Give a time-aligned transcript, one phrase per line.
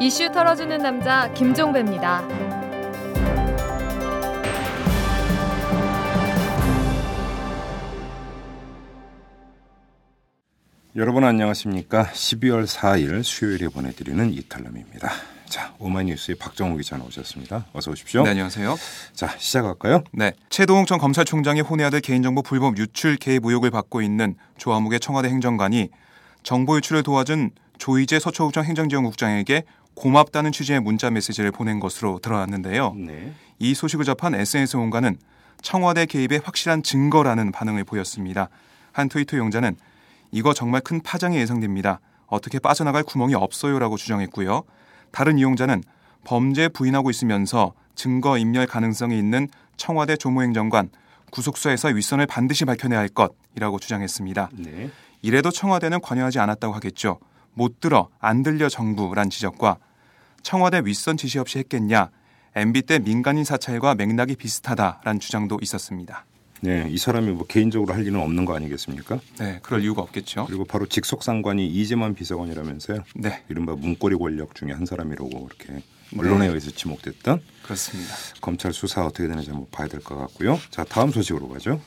[0.00, 2.22] 이슈 털어주는 남자 김종배입니다.
[10.96, 12.06] 여러분 안녕하십니까?
[12.06, 15.10] 12월 4일 수요일에 보내드리는 이탈남입니다.
[15.48, 17.66] 자, 오마이뉴스의 박정우 기자 나오셨습니다.
[17.72, 18.22] 어서 오십시오.
[18.22, 18.76] 네, 안녕하세요.
[19.14, 20.02] 자, 시작할까요?
[20.12, 25.28] 네, 최동욱 전 검찰총장의 혼의 아들 개인정보 불법 유출 개입 의혹을 받고 있는 조화묵의 청와대
[25.28, 25.90] 행정관이
[26.42, 32.94] 정보 유출을 도와준 조희재 서초구청 행정지원국장에게 고맙다는 취지의 문자 메시지를 보낸 것으로 드러났는데요.
[32.94, 33.32] 네.
[33.58, 35.16] 이 소식을 접한 SNS 온가는
[35.60, 38.48] 청와대 개입의 확실한 증거라는 반응을 보였습니다.
[38.92, 39.76] 한 트위터 용자는
[40.30, 42.00] 이거 정말 큰 파장이 예상됩니다.
[42.26, 44.62] 어떻게 빠져나갈 구멍이 없어요라고 주장했고요.
[45.10, 45.82] 다른 이용자는
[46.24, 50.90] 범죄 부인하고 있으면서 증거 인멸 가능성이 있는 청와대 조무행정관
[51.30, 54.50] 구속소에서 윗선을 반드시 밝혀내야 할 것이라고 주장했습니다.
[54.52, 54.90] 네.
[55.22, 57.18] 이래도 청와대는 관여하지 않았다고 하겠죠.
[57.54, 59.78] 못 들어 안 들려 정부란 지적과
[60.42, 62.10] 청와대 윗선 지시 없이 했겠냐
[62.54, 66.24] MB 때 민간인 사찰과 맥락이 비슷하다란 주장도 있었습니다.
[66.60, 69.20] 네, 이 사람이 뭐 개인적으로 할 일은 없는 거 아니겠습니까?
[69.38, 70.46] 네, 그럴 이유가 없겠죠.
[70.46, 73.04] 그리고 바로 직속 상관이 이재만 비서관이라면서요.
[73.14, 75.82] 네, 이른바 문고리 권력 중에 한 사람이라고 이렇게
[76.16, 76.46] 언론에 네.
[76.48, 78.12] 의해서 지목됐던 그렇습니다.
[78.40, 80.58] 검찰 수사 어떻게 되는지 한번 봐야 될 것 같고요.
[80.70, 81.80] 자, 다음 소식으로 가죠.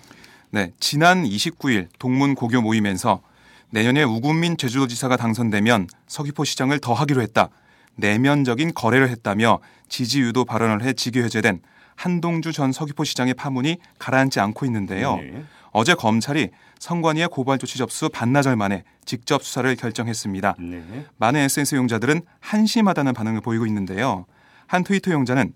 [0.53, 3.21] 네, 지난 29일 동문 고교 모임에서
[3.69, 7.49] 내년에 우금민 제주도지사가 당선되면 서귀포 시장을 더 하기로 했다.
[7.95, 11.61] 내면적인 거래를 했다며 지지 유도 발언을 해 직위 해제된
[11.95, 15.17] 한동주 전 서귀포 시장의 파문이 가라앉지 않고 있는데요.
[15.17, 15.43] 네.
[15.71, 20.55] 어제 검찰이 성관이의 고발 조치 접수 반나절 만에 직접 수사를 결정했습니다.
[20.59, 21.05] 네.
[21.15, 24.25] 많은 SNS 용자들은 한심하다는 반응을 보이고 있는데요.
[24.67, 25.53] 한 트위터 용자는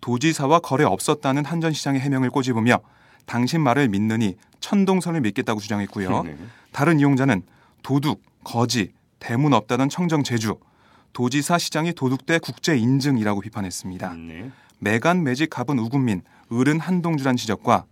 [0.00, 2.78] 도지사와 거래 없었다는 한전 시장의 해명을 꼬집으며
[3.26, 6.22] 당신 말을 믿느니 천동선을 믿겠다고 주장했고요.
[6.22, 6.36] 네.
[6.72, 7.42] 다른 이용자는
[7.82, 10.58] 도둑, 거지, 대문 없다던 청정 제주,
[11.12, 14.14] 도지사 시장이 도둑대 국제 인증이라고 비판했습니다.
[14.14, 14.50] 네.
[14.78, 17.84] 매간 매직 갑은 우군민, 을은 한동주란 지적과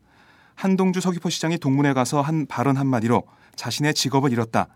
[0.54, 3.24] 한동주 서귀포 시장이 동문회 가서 한 발언 한마디로
[3.56, 4.68] 자신의 직업을 잃었다.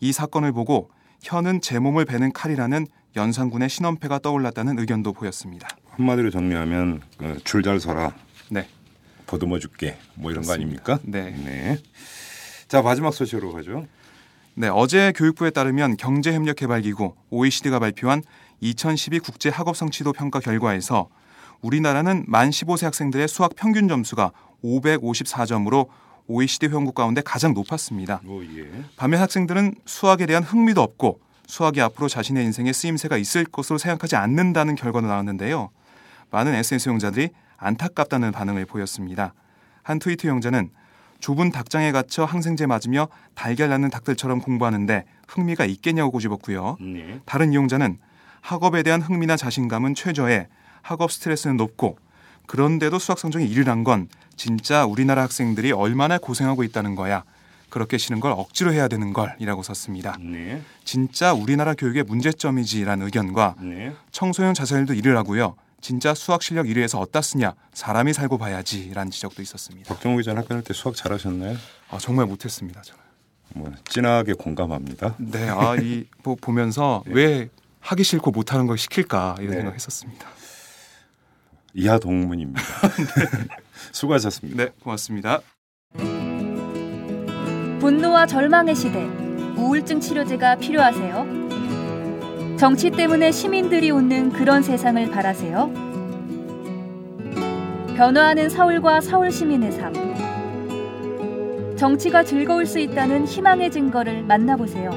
[0.00, 0.90] 이 사건을 보고
[1.22, 5.68] 현은 제 몸을 베는 칼이라는 연산군의 신원패가 떠올랐다는 의견도 보였습니다.
[5.90, 8.14] 한마디로 정리하면 어, 줄잘 서라.
[8.50, 8.68] 네.
[9.28, 9.96] 보듬어 줄게.
[10.14, 10.54] 뭐 이런 거 그렇습니다.
[10.54, 10.98] 아닙니까?
[11.04, 11.30] 네.
[11.44, 11.78] 네.
[12.66, 13.86] 자, 마지막 소식으로 가죠.
[14.54, 18.22] 네, 어제 교육부에 따르면 경제협력개발기구 OECD가 발표한
[18.60, 21.08] 2012 국제 학업 성취도 평가 결과에서
[21.60, 24.32] 우리나라는 만 15세 학생들의 수학 평균 점수가
[24.64, 25.86] 554점으로
[26.26, 28.20] OECD 회원국 가운데 가장 높았습니다.
[28.26, 28.68] 오, 예.
[28.96, 34.74] 반면 학생들은 수학에 대한 흥미도 없고 수학이 앞으로 자신의 인생에 쓰임새가 있을 것으로 생각하지 않는다는
[34.74, 35.70] 결과도 나왔는데요.
[36.30, 39.34] 많은 SNS 용자들이 안타깝다는 반응을 보였습니다.
[39.82, 40.70] 한 트위터 용자는
[41.20, 46.76] 좁은 닭장에 갇혀 항생제 맞으며 달걀 낳는 닭들처럼 공부하는데 흥미가 있겠냐고 꼬집었고요.
[46.80, 47.20] 네.
[47.26, 47.98] 다른 이용자는
[48.40, 50.48] 학업에 대한 흥미나 자신감은 최저에
[50.82, 51.98] 학업 스트레스는 높고
[52.46, 57.24] 그런데도 수학 성적이 1위란 건 진짜 우리나라 학생들이 얼마나 고생하고 있다는 거야.
[57.68, 60.16] 그렇게 싫은 걸 억지로 해야 되는 걸이라고 썼습니다.
[60.20, 60.62] 네.
[60.84, 63.92] 진짜 우리나라 교육의 문제점이지라는 의견과 네.
[64.10, 65.54] 청소년 자살률도 1위라고요.
[65.80, 67.54] 진짜 수학 실력 1위에서 어디다 쓰냐.
[67.72, 69.92] 사람이 살고 봐야지라는 지적도 있었습니다.
[69.94, 71.56] 박정우 기자 학교 다닐 때 수학 잘하셨나요?
[71.90, 72.82] 아, 정말 못했습니다.
[72.82, 73.02] 저는.
[73.54, 75.14] 뭐 진하게 공감합니다.
[75.18, 77.12] 네, 아, 이 보- 보면서 네.
[77.14, 77.48] 왜
[77.80, 79.56] 하기 싫고 못하는 걸 시킬까 이런 네.
[79.58, 80.26] 생각했었습니다.
[81.74, 82.60] 이하 동문입니다.
[83.92, 84.64] 수고하셨습니다.
[84.64, 85.40] 네, 고맙습니다.
[87.80, 89.04] 분노와 절망의 시대
[89.56, 91.47] 우울증 치료제가 필요하세요?
[92.58, 95.72] 정치 때문에 시민들이 웃는 그런 세상을 바라세요?
[97.96, 99.92] 변화하는 서울과 서울 시민의 삶
[101.76, 104.90] 정치가 즐거울 수 있다는 희망의 증거를 만나보세요.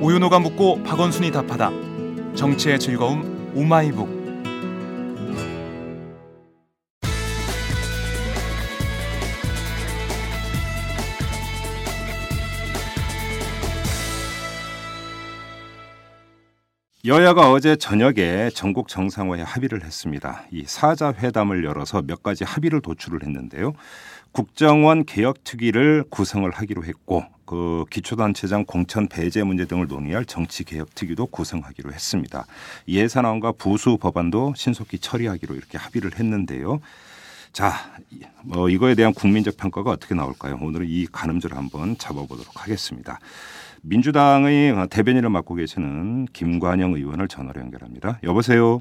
[0.00, 1.72] 오윤호가 묻고 박원순이 답하다.
[2.36, 4.15] 정치의 즐거움 오마이북.
[17.06, 20.42] 여야가 어제 저녁에 전국 정상화에 합의를 했습니다.
[20.50, 23.74] 이 사자 회담을 열어서 몇 가지 합의를 도출을 했는데요.
[24.32, 30.96] 국정원 개혁 특위를 구성을 하기로 했고 그 기초단체장 공천 배제 문제 등을 논의할 정치 개혁
[30.96, 32.44] 특위도 구성하기로 했습니다.
[32.88, 36.80] 예산안과 부수 법안도 신속히 처리하기로 이렇게 합의를 했는데요.
[37.52, 37.72] 자,
[38.42, 40.58] 뭐 이거에 대한 국민적 평가가 어떻게 나올까요?
[40.60, 43.20] 오늘은 이 가늠제를 한번 잡아보도록 하겠습니다.
[43.82, 48.18] 민주당의 대변인을 맡고 계시는 김관영 의원을 전화로 연결합니다.
[48.22, 48.80] 여보세요.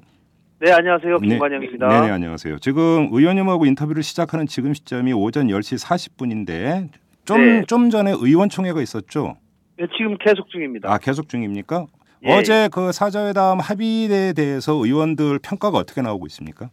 [0.59, 1.18] 네, 안녕하세요.
[1.19, 1.88] 네, 김관영입니다.
[1.88, 2.59] 네 네, 안녕하세요.
[2.59, 6.89] 지금 의원님하고 인터뷰를 시작하는 지금 시점이 오전 10시 40분인데
[7.25, 7.63] 좀, 네.
[7.68, 9.36] 좀 전에 의원총회가 있었죠?
[9.77, 10.92] 네, 지금 계속 중입니다.
[10.92, 11.86] 아, 계속 중입니까?
[12.25, 12.33] 예.
[12.33, 16.69] 어제 그 사자회담 합의에 대해서 의원들 평가가 어떻게 나오고 있습니까?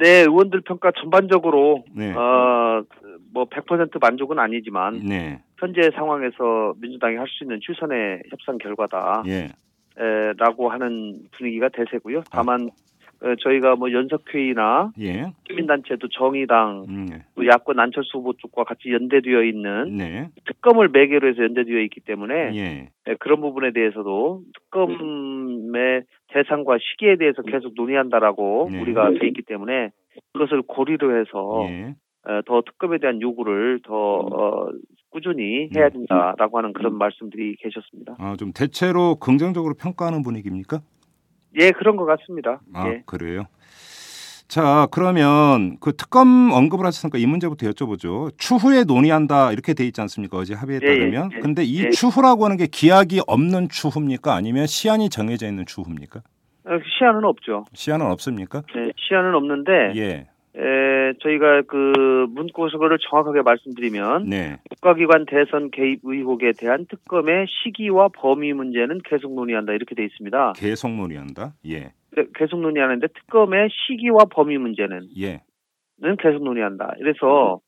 [0.00, 2.12] 네, 의원들 평가 전반적으로 네.
[2.14, 2.82] 어,
[3.32, 5.40] 뭐 100% 만족은 아니지만 네.
[5.58, 9.22] 현재 상황에서 민주당이 할 수 있는 최선의 협상 결과다.
[9.26, 9.48] 예.
[9.98, 12.22] 에, 라고 하는 분위기가 대세고요.
[12.30, 12.70] 다만
[13.22, 15.30] 어, 저희가 뭐 연석회의나 예.
[15.46, 17.22] 시민단체도 정의당, 음, 예.
[17.36, 20.28] 또 야권 안철수 후보 쪽과 같이 연대되어 있는 네.
[20.46, 22.88] 특검을 매개로 해서 연대되어 있기 때문에 예.
[23.06, 26.02] 에, 그런 부분에 대해서도 특검의
[26.32, 28.80] 대상과 시기에 대해서 계속 논의한다라고 네.
[28.80, 29.90] 우리가 돼 있기 때문에
[30.32, 31.94] 그것을 고리로 해서 예.
[32.24, 34.68] 어, 더 특검에 대한 요구를 더 어,
[35.10, 38.16] 꾸준히 해야 된다라고 하는 그런 말씀들이 계셨습니다.
[38.18, 40.80] 아, 좀 대체로 긍정적으로 평가하는 분위기입니까?
[41.60, 42.60] 예, 그런 것 같습니다.
[42.72, 43.02] 아, 예.
[43.04, 43.44] 그래요.
[44.48, 48.30] 자, 그러면 그 특검 언급을 하셨으니까 이 문제부터 여쭤보죠.
[48.38, 50.36] 추후에 논의한다 이렇게 돼 있지 않습니까?
[50.36, 51.30] 어제 합의에 예, 예, 따르면.
[51.32, 51.40] 예.
[51.40, 51.90] 근데 이 예.
[51.90, 54.34] 추후라고 하는 게 기약이 없는 추후입니까?
[54.34, 56.20] 아니면 시한이 정해져 있는 추후입니까?
[56.64, 57.64] 어, 시한은 없죠.
[57.72, 58.62] 시한은 없습니까?
[58.74, 60.28] 네, 시한은 없는데 예.
[60.54, 64.58] 에, 저희가 그 문구서를 정확하게 말씀드리면 네.
[64.70, 70.52] 국가기관 대선 개입 의혹에 대한 특검의 시기와 범위 문제는 계속 논의한다 이렇게 돼 있습니다.
[70.56, 71.54] 계속 논의한다.
[71.66, 71.92] 예.
[72.14, 75.40] 네, 계속 논의하는데 특검의 시기와 범위 문제는 예.
[76.02, 76.94] 는 계속 논의한다.
[76.98, 77.60] 그래서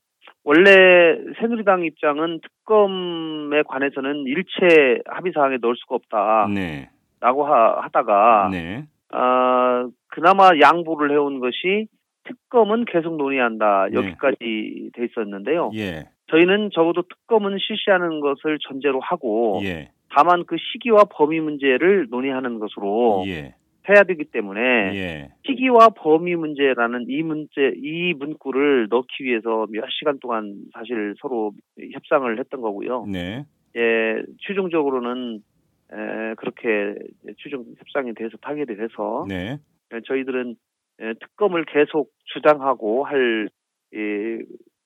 [0.43, 6.89] 원래 새누리당 입장은 특검에 관해서는 일체 합의 사항에 넣을 수가 없다라고 네.
[7.21, 8.83] 하, 다가 네.
[9.11, 11.87] 아, 그나마 양보를 해온 것이
[12.25, 13.87] 특검은 계속 논의한다.
[13.89, 13.95] 네.
[13.95, 15.71] 여기까지 돼 있었는데요.
[15.75, 16.09] 예.
[16.27, 19.91] 저희는 적어도 특검은 실시하는 것을 전제로 하고 예.
[20.09, 23.55] 다만 그 시기와 범위 문제를 논의하는 것으로 예.
[23.87, 24.61] 해야 되기 때문에
[24.95, 25.29] 예.
[25.45, 31.51] 시기와 범위 문제라는 이 문제 이 문구를 넣기 위해서 몇 시간 동안 사실 서로
[31.93, 33.05] 협상을 했던 거고요.
[33.05, 33.45] 네.
[33.75, 35.41] 예, 최종적으로는
[35.91, 36.95] 에, 그렇게
[37.37, 39.59] 최종 협상이 돼서 타결이 돼서 네.
[39.93, 40.55] 예, 저희들은 예,
[40.97, 43.49] 특검을 계속 주장하고 할
[43.93, 44.39] 예,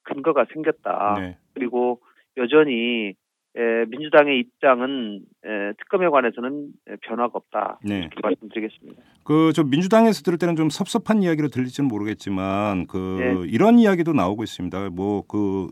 [0.03, 1.15] 근거가 생겼다.
[1.19, 1.37] 네.
[1.53, 2.01] 그리고
[2.37, 3.13] 여전히
[3.57, 7.79] 예, 민주당의 입장은 예, 특검에 관해서는 예, 변화가 없다.
[7.83, 7.99] 네.
[7.99, 9.01] 이렇게 말씀드리겠습니다.
[9.23, 13.47] 그좀 민주당에서 들을 때는 좀 섭섭한 이야기로 들릴지는 모르겠지만 그 네.
[13.51, 14.89] 이런 이야기도 나오고 있습니다.
[14.91, 15.67] 뭐 그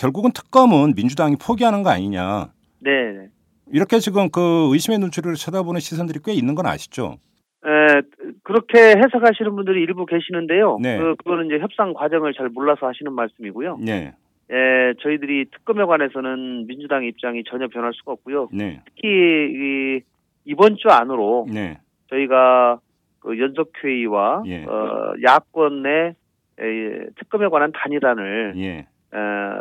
[0.00, 2.52] 결국은 특검은 민주당이 포기하는 거 아니냐.
[2.80, 3.12] 네.
[3.12, 3.28] 네.
[3.70, 7.18] 이렇게 지금 그 의심의 눈초리를 쳐다보는 시선들이 꽤 있는 건 아시죠?
[7.66, 8.02] 에,
[8.42, 10.78] 그렇게 해석하시는 분들이 일부 계시는데요.
[10.80, 10.98] 네.
[10.98, 13.78] 그, 그거는 이제 협상 과정을 잘 몰라서 하시는 말씀이고요.
[13.84, 14.14] 네.
[14.50, 18.48] 에, 저희들이 특검에 관해서는 민주당 입장이 전혀 변할 수가 없고요.
[18.52, 18.80] 네.
[18.86, 20.00] 특히 이,
[20.44, 21.78] 이번 주 안으로 네.
[22.08, 22.80] 저희가
[23.20, 24.64] 그 연석회의와 예.
[24.64, 26.14] 어, 야권의
[26.58, 28.68] 에, 특검에 관한 단일안을 예.
[28.68, 28.86] 에,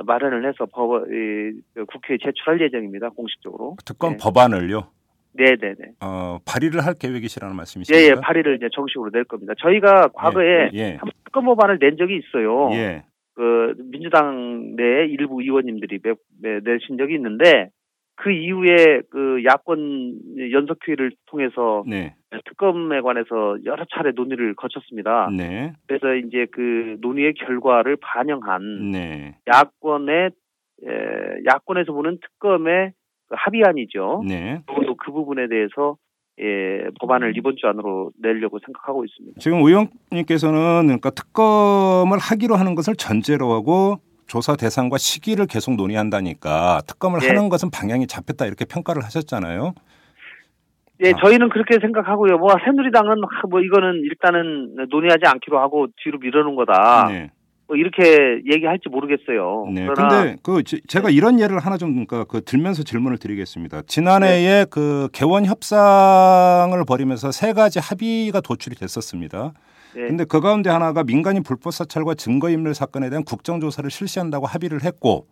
[0.05, 3.09] 마련을 해서 법, 이, 그 국회에 제출할 예정입니다.
[3.09, 3.75] 공식적으로.
[3.85, 4.17] 특검 네.
[4.21, 4.87] 법안을요.
[5.33, 5.75] 네네네.
[6.01, 8.01] 어, 발의를 할 계획이시라는 말씀이십니까?
[8.03, 9.53] 예, 예, 발의를 이제 정식으로 낼 겁니다.
[9.59, 10.91] 저희가 과거에 예.
[10.95, 12.69] 한번 특검 법안을 낸 적이 있어요.
[12.73, 13.03] 예.
[13.35, 17.69] 그 민주당 내 일부 의원님들이 몇, 내- 내신 적이 있는데
[18.15, 22.15] 그 이후에 그 야권 연석회의를 통해서 네.
[22.45, 25.29] 특검에 관해서 여러 차례 논의를 거쳤습니다.
[25.35, 25.71] 네.
[25.87, 29.37] 그래서 이제 그 논의의 결과를 반영한 네.
[29.47, 30.31] 야권의
[30.85, 30.89] 에,
[31.45, 32.91] 야권에서 보는 특검의
[33.29, 34.23] 그 합의안이죠.
[34.27, 34.59] 네.
[34.67, 34.78] 적어도
[35.09, 35.97] 그 부분에 대해서
[36.41, 39.39] 예, 법안을 이번 주 안으로 내려고 생각하고 있습니다.
[39.39, 43.97] 지금 의원님께서는 그러니까 특검을 하기로 하는 것을 전제로 하고
[44.27, 47.27] 조사 대상과 시기를 계속 논의한다니까 특검을 예.
[47.27, 49.73] 하는 것은 방향이 잡혔다 이렇게 평가를 하셨잖아요.
[51.03, 51.13] 예, 아.
[51.21, 52.37] 저희는 그렇게 생각하고요.
[52.37, 57.07] 뭐 새누리당은 아, 뭐 이거는 일단은 논의하지 않기로 하고 뒤로 미루는 거다.
[57.09, 57.31] 네.
[57.69, 59.67] 뭐 이렇게 얘기할지 모르겠어요.
[59.71, 59.87] 네.
[59.95, 63.83] 근데 그 제- 제가 이런 예를 하나 좀 그러니까 그 들면서 질문을 드리겠습니다.
[63.85, 69.53] 지난해에 그 개원 협상을 벌이면서 세 가지 합의가 도출이 됐었습니다.
[69.95, 70.07] 네.
[70.07, 75.27] 근데 그 가운데 하나가 민간인 불법 사찰과 증거인멸 사건에 대한 국정조사를 실시한다고 합의를 했고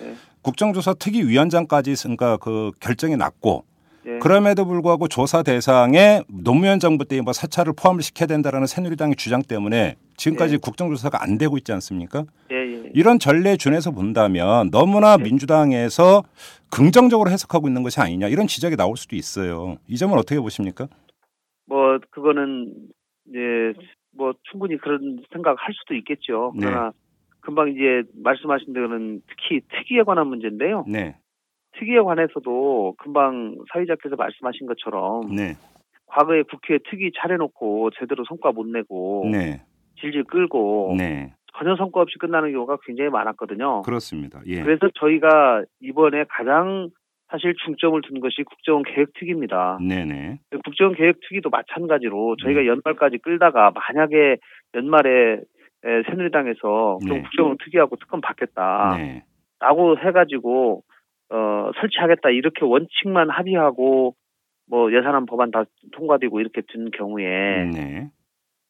[0.00, 0.14] 네.
[0.42, 3.64] 국정조사 특위 위원장까지 그러니까 그 결정이 났고
[4.06, 9.42] 예, 그럼에도 불구하고 조사 대상에 노무현 정부 때 뭐 사찰을 포함을 시켜야 된다라는 새누리당의 주장
[9.42, 10.58] 때문에 지금까지 네.
[10.58, 12.24] 국정조사가 안 되고 있지 않습니까?
[12.50, 12.90] 예, 예.
[12.94, 15.24] 이런 전례 준해서 본다면 너무나 네.
[15.24, 16.22] 민주당에서
[16.70, 19.76] 긍정적으로 해석하고 있는 것이 아니냐 이런 지적이 나올 수도 있어요.
[19.86, 20.88] 이 점은 어떻게 보십니까?
[21.66, 22.72] 뭐 그거는
[23.28, 23.38] 이제
[24.16, 26.52] 뭐 충분히 그런 생각할 수도 있겠죠.
[26.56, 26.66] 네.
[26.66, 26.92] 그러나
[27.40, 30.84] 금방 이제 말씀하신 대로는 특히 특위에 관한 문제인데요.
[30.88, 31.16] 네,
[31.78, 35.54] 특위에 관해서도 금방 사회자께서 말씀하신 것처럼 네,
[36.06, 39.62] 과거에 국회 특위 차려놓고 제대로 성과 못 내고 네,
[40.00, 43.82] 질질 끌고 네, 전혀 성과 없이 끝나는 경우가 굉장히 많았거든요.
[43.82, 44.40] 그렇습니다.
[44.46, 44.62] 예.
[44.62, 46.90] 그래서 저희가 이번에 가장
[47.30, 49.78] 사실 중점을 둔 것이 국정원 개혁특위입니다.
[49.86, 50.40] 네네.
[50.64, 52.66] 국정원 개혁특위도 마찬가지로 저희가 네.
[52.66, 54.38] 연말까지 끌다가 만약에
[54.74, 55.40] 연말에
[55.84, 57.08] 에, 새누리당에서 네.
[57.08, 58.96] 좀 국정원 특위하고 특검 받겠다.
[58.96, 59.22] 네.
[59.60, 60.82] 라고 해가지고
[61.30, 64.14] 어 설치하겠다 이렇게 원칙만 합의하고
[64.68, 68.10] 뭐 예산안 법안 다 통과되고 이렇게 된 경우에 네.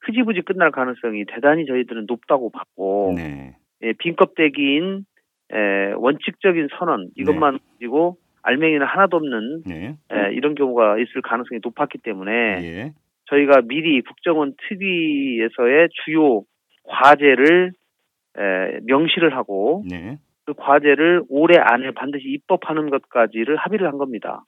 [0.00, 3.56] 흐지부지 끝날 가능성이 대단히 저희들은 높다고 봤고 네.
[3.82, 5.04] 예, 빈껍데기인
[5.52, 9.96] 에, 원칙적인 선언 이것만 가지고 알맹이는 하나도 없는 네.
[10.10, 12.92] 에, 이런 경우가 있을 가능성이 높았기 때문에 예.
[13.26, 16.42] 저희가 미리 국정원 특위에서의 주요
[16.84, 17.72] 과제를
[18.38, 20.18] 에, 명시를 하고 네.
[20.50, 24.44] 그 과제를 올해 안에 반드시 입법하는 것까지를 합의를 한 겁니다.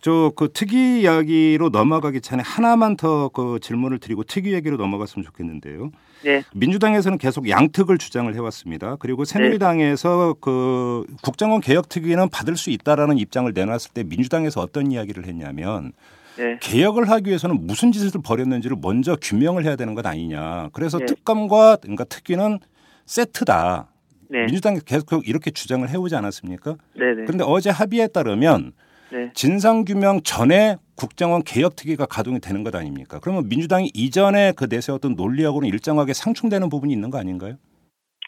[0.00, 5.90] 저 그 특위 이야기로 넘어가기 전에 하나만 더 그 질문을 드리고 특위 얘기로 넘어갔으면 좋겠는데요.
[6.24, 6.42] 네.
[6.54, 8.96] 민주당에서는 계속 양특을 주장을 해왔습니다.
[8.96, 15.26] 그리고 새누리당에서 그 국정원 개혁 특위는 받을 수 있다라는 입장을 내놨을 때 민주당에서 어떤 이야기를
[15.26, 15.92] 했냐면
[16.36, 16.58] 네.
[16.60, 20.70] 개혁을 하기 위해서는 무슨 짓을 벌였는지를 먼저 규명을 해야 되는 것 아니냐.
[20.72, 21.06] 그래서 네.
[21.06, 22.58] 특검과 그러니까 특위는
[23.06, 23.93] 세트다.
[24.34, 24.46] 네.
[24.46, 26.76] 민주당이 계속 이렇게 주장을 해오지 않았습니까?
[26.96, 27.14] 네.
[27.14, 27.22] 네.
[27.24, 28.72] 그런데 어제 합의에 따르면
[29.12, 29.30] 네.
[29.32, 33.20] 진상규명 전에 국정원 개혁특위가 가동이 되는 것 아닙니까?
[33.22, 37.54] 그러면 민주당이 이전에 그 내세웠던 논리하고는 일정하게 상충되는 부분이 있는 거 아닌가요?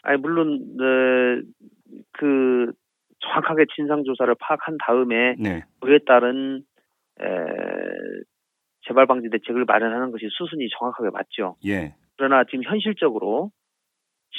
[0.03, 1.41] 아니 물론 어,
[2.13, 2.71] 그
[3.19, 5.63] 정확하게 진상 조사를 파악한 다음에 네.
[5.81, 6.63] 그에 따른
[7.19, 7.25] 에,
[8.87, 11.57] 재발 방지 대책을 마련하는 것이 수순이 정확하게 맞죠.
[11.65, 11.95] 예.
[12.15, 13.51] 그러나 지금 현실적으로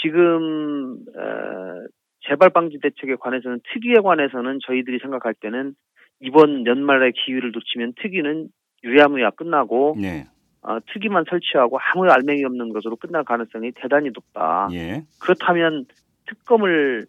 [0.03, 1.87] 지금 어,
[2.29, 5.75] 재발 방지 대책에 관해서는 특위에 관해서는 저희들이 생각할 때는
[6.21, 8.49] 이번 연말에 기회를 놓치면 특위는
[8.85, 10.27] 유야무야 끝나고 네.
[10.63, 14.69] 어, 특위만 설치하고 아무 알맹이 없는 것으로 끝날 가능성이 대단히 높다.
[14.73, 15.03] 예.
[15.21, 15.87] 그렇다면
[16.27, 17.07] 특검을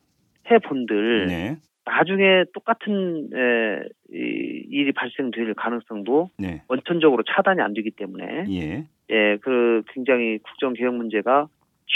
[0.49, 1.57] 해본들 네.
[1.85, 6.61] 나중에 똑같은 에, 이, 일이 발생될 가능성도 네.
[6.67, 8.85] 원천적으로 차단이 안 되기 때문에 예.
[9.11, 11.47] 예, 그 굉장히 국정 개혁 문제가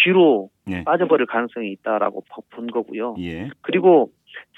[0.03, 0.83] 뒤로 네.
[0.83, 3.15] 빠져버릴 가능성이 있다라고 보- 본 거고요.
[3.19, 3.50] 예.
[3.62, 4.12] 그리고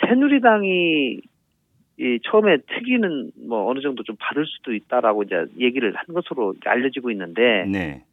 [0.06, 1.20] 새누리당이
[1.98, 7.10] 이 처음에 특위는 뭐 어느 정도 좀 받을 수도 있다라고 이제 얘기를 한 것으로 알려지고
[7.12, 8.04] 있는데 네.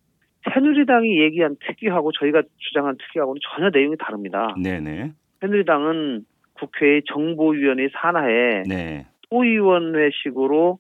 [0.53, 4.55] 새누리당이 얘기한 특위하고 저희가 주장한 특위하고는 전혀 내용이 다릅니다.
[4.61, 4.81] 네.
[4.81, 5.13] 네.
[5.41, 6.25] 새누리당은
[6.55, 9.07] 국회의 정보위원회 산하에 네.
[9.31, 10.79] 소위원회식으로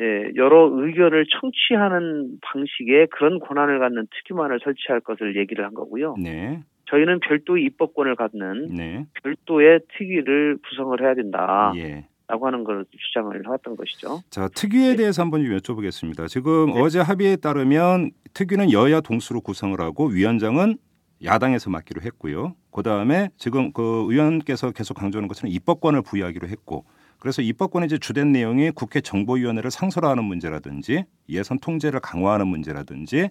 [0.00, 6.16] 예, 여러 의견을 청취하는 방식의 그런 권한을 갖는 특위만을 설치할 것을 얘기를 한 거고요.
[6.20, 6.62] 네.
[6.86, 9.06] 저희는 별도의 입법권을 갖는 네.
[9.22, 12.04] 별도의 특위를 구성을 해야 된다라고 예.
[12.28, 14.20] 하는 걸 주장을 해왔던 것이죠.
[14.30, 16.28] 자, 특위에 대해서 한번 좀 여쭤보겠습니다.
[16.28, 20.76] 지금 어제 합의에 따르면 특위는 여야 동수로 구성을 하고 위원장은
[21.22, 22.54] 야당에서 맡기로 했고요.
[22.70, 26.84] 그 다음에 지금 그 의원께서 계속 강조하는 것처럼 입법권을 부여하기로 했고,
[27.24, 33.30] 그래서 입법권의 이제 주된 내용이 국회 정보위원회를 상설화하는 문제라든지 예선 통제를 강화하는 문제라든지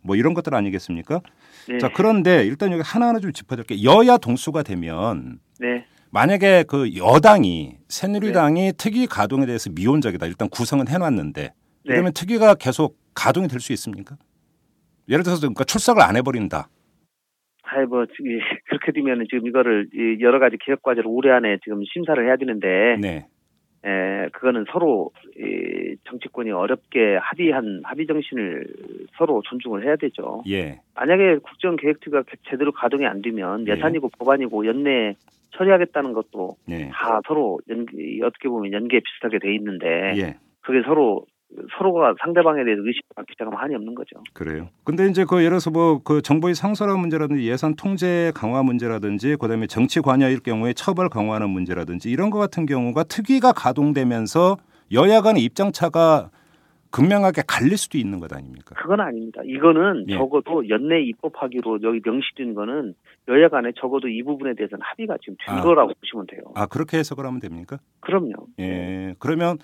[0.00, 1.20] 뭐 이런 것들 아니겠습니까?
[1.68, 1.78] 네.
[1.78, 3.82] 자, 그런데 일단 여기 하나하나 좀 짚어드릴게요.
[3.82, 5.84] 여야 동수가 되면 네.
[6.12, 10.26] 만약에 그 여당이 새누리당이 특위 가동에 대해서 미온적이다.
[10.26, 11.52] 일단 구성은 해놨는데 네.
[11.84, 14.14] 그러면 특위가 계속 가동이 될 수 있습니까?
[15.08, 16.68] 예를 들어서 그러니까 출석을 안 해버린다.
[17.64, 18.06] 아이 뭐 이-
[18.68, 22.96] 그렇게 되면은 지금 이거를 이 여러 가지 개혁 과제를 올해 안에 지금 심사를 해야 되는데
[23.00, 23.26] 네,
[23.84, 28.66] 에, 그거는 서로 이 정치권이 어렵게 합의한 합의 정신을
[29.16, 30.42] 서로 존중을 해야 되죠.
[30.48, 33.72] 예, 만약에 국정개혁특위가 제대로 가동이 안 되면 네.
[33.72, 35.14] 예산이고 법안이고 연내
[35.56, 37.86] 처리하겠다는 것도 네, 다 서로 연,
[38.24, 39.86] 어떻게 보면 연계 비슷하게 돼 있는데
[40.16, 41.24] 예, 그게 서로
[41.78, 44.16] 서로가 상대방에 대해서 의식을 갖기 시작하면 한이 없는 거죠.
[44.32, 44.68] 그래요.
[44.84, 49.66] 근데 이제 그 예를 들어서 뭐 그 정보의 상설화 문제라든지 예산 통제 강화 문제라든지 그다음에
[49.66, 54.56] 정치 관여일 경우에 처벌 강화하는 문제라든지 이런 것 같은 경우가 특위가 가동되면서
[54.92, 56.30] 여야 간의 입장 차가
[56.90, 58.74] 극명하게 갈릴 수도 있는 것 아닙니까?
[58.76, 59.40] 그건 아닙니다.
[59.44, 60.14] 이거는 예.
[60.14, 62.94] 적어도 연내 입법하기로 여기 명시된 거는
[63.28, 65.62] 여야 간에 적어도 이 부분에 대해서는 합의가 지금 된 아.
[65.62, 66.42] 거라고 보시면 돼요.
[66.54, 67.78] 아 그렇게 해석을 하면 됩니까?
[68.00, 68.46] 그럼요.
[68.60, 69.56] 예, 그러면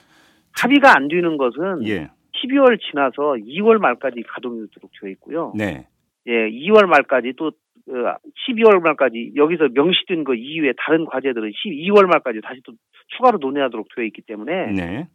[0.63, 2.11] 합의가 안 되는 것은 예,
[2.43, 5.53] 12월 지나서 2월 말까지 가동이 되도록 되어 있고요.
[5.57, 5.87] 네,
[6.27, 8.17] 예, 2월 말까지 또 어,
[8.49, 12.73] 12월 말까지 여기서 명시된 거 이후에 다른 과제들은 12월 말까지 다시 또
[13.17, 15.09] 추가로 논의하도록 되어 있기 때문에 네.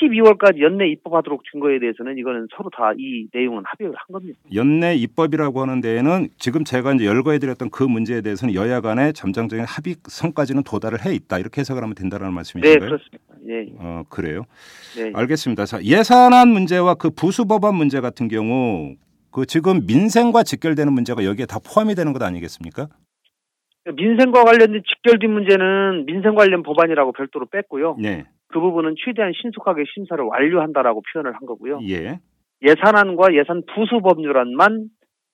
[0.00, 4.38] 12월까지 연내 입법하도록 된 거에 대해서는 이거는 서로 다 이 내용은 합의를 한 겁니다.
[4.54, 10.62] 연내 입법이라고 하는 데에는 지금 제가 이제 열거해드렸던 그 문제에 대해서는 여야 간의 잠정적인 합의성까지는
[10.64, 12.88] 도달을 해 있다 이렇게 해석을 하면 된다는 네, 말씀이신가요?
[12.88, 13.24] 그렇습니다.
[13.48, 14.44] 예, 어 그래요.
[14.96, 15.10] 네.
[15.14, 15.64] 알겠습니다.
[15.64, 18.94] 자, 예산안 문제와 그 부수법안 문제 같은 경우
[19.30, 22.88] 그 지금 민생과 직결되는 문제가 여기에 다 포함이 되는 것 아니겠습니까?
[23.96, 27.96] 민생과 관련된 직결된 문제는 민생 관련 법안이라고 별도로 뺐고요.
[27.98, 28.24] 네.
[28.52, 31.80] 그 부분은 최대한 신속하게 심사를 완료한다라고 표현을 한 거고요.
[31.88, 32.20] 예.
[32.62, 34.88] 예산안과 예산 부수 법률안만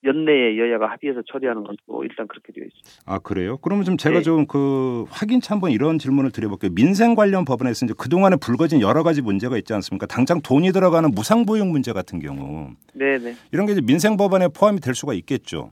[0.05, 3.03] 연내에 여야가 합의해서 처리하는 것도 일단 그렇게 되어 있습니다.
[3.05, 3.57] 아 그래요?
[3.57, 4.21] 그러면 좀 제가 네.
[4.21, 6.71] 좀그 확인차 한번 이런 질문을 드려볼게요.
[6.73, 10.07] 민생 관련 법안에서 이제 그 동안에 불거진 여러 가지 문제가 있지 않습니까?
[10.07, 13.33] 당장 돈이 들어가는 무상보육 문제 같은 경우 네네.
[13.51, 15.71] 이런 게 이제 민생 법안에 포함이 될 수가 있겠죠.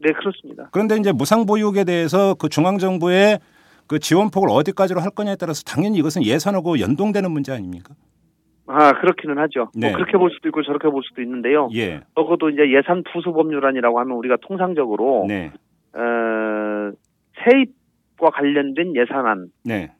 [0.00, 0.70] 네, 그렇습니다.
[0.72, 3.38] 그런데 이제 무상보육에 대해서 그 중앙 정부의
[3.88, 7.94] 그 지원폭을 어디까지로 할 거냐에 따라서 당연히 이것은 예산하고 연동되는 문제 아닙니까?
[8.66, 9.70] 아, 그렇기는 하죠.
[9.74, 9.88] 네.
[9.88, 11.70] 뭐 그렇게 볼 수도 있고 저렇게 볼 수도 있는데요.
[11.74, 12.02] 예.
[12.14, 15.50] 적어도 이제 예산 부수 법률안이라고 하면 우리가 통상적으로 네.
[15.94, 16.92] 어,
[17.42, 19.90] 세입과 관련된 예산안을 네.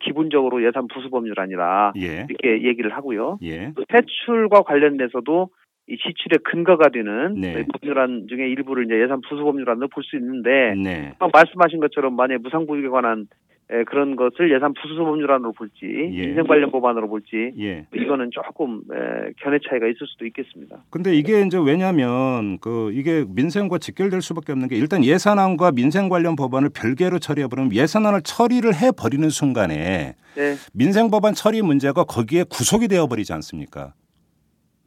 [0.00, 2.26] 기본적으로 예산 부수 법률안이라 예.
[2.28, 3.38] 이렇게 얘기를 하고요.
[3.42, 3.72] 예.
[3.76, 5.50] 또 세출과 관련돼서도
[5.90, 7.66] 이 지출의 근거가 되는 네.
[7.66, 11.12] 법률안 중에 일부를 이제 예산 부수 법률안으로 볼 수 있는데 네.
[11.32, 13.26] 말씀하신 것처럼 만약 무상보육에 관한
[13.72, 16.26] 에, 그런 것을 예산 부수 법률안으로 볼지 예.
[16.26, 17.86] 민생 관련 법안으로 볼지 예.
[17.94, 20.78] 이거는 조금 에, 견해 차이가 있을 수도 있겠습니다.
[20.90, 26.34] 근데 이게 이제 왜냐면 그 이게 민생과 직결될 수밖에 없는 게 일단 예산안과 민생 관련
[26.34, 32.44] 법안을 별개로 처리해 버리면 예산안을 처리를 해 버리는 순간에 네, 민생 법안 처리 문제가 거기에
[32.50, 33.92] 구속이 되어 버리지 않습니까?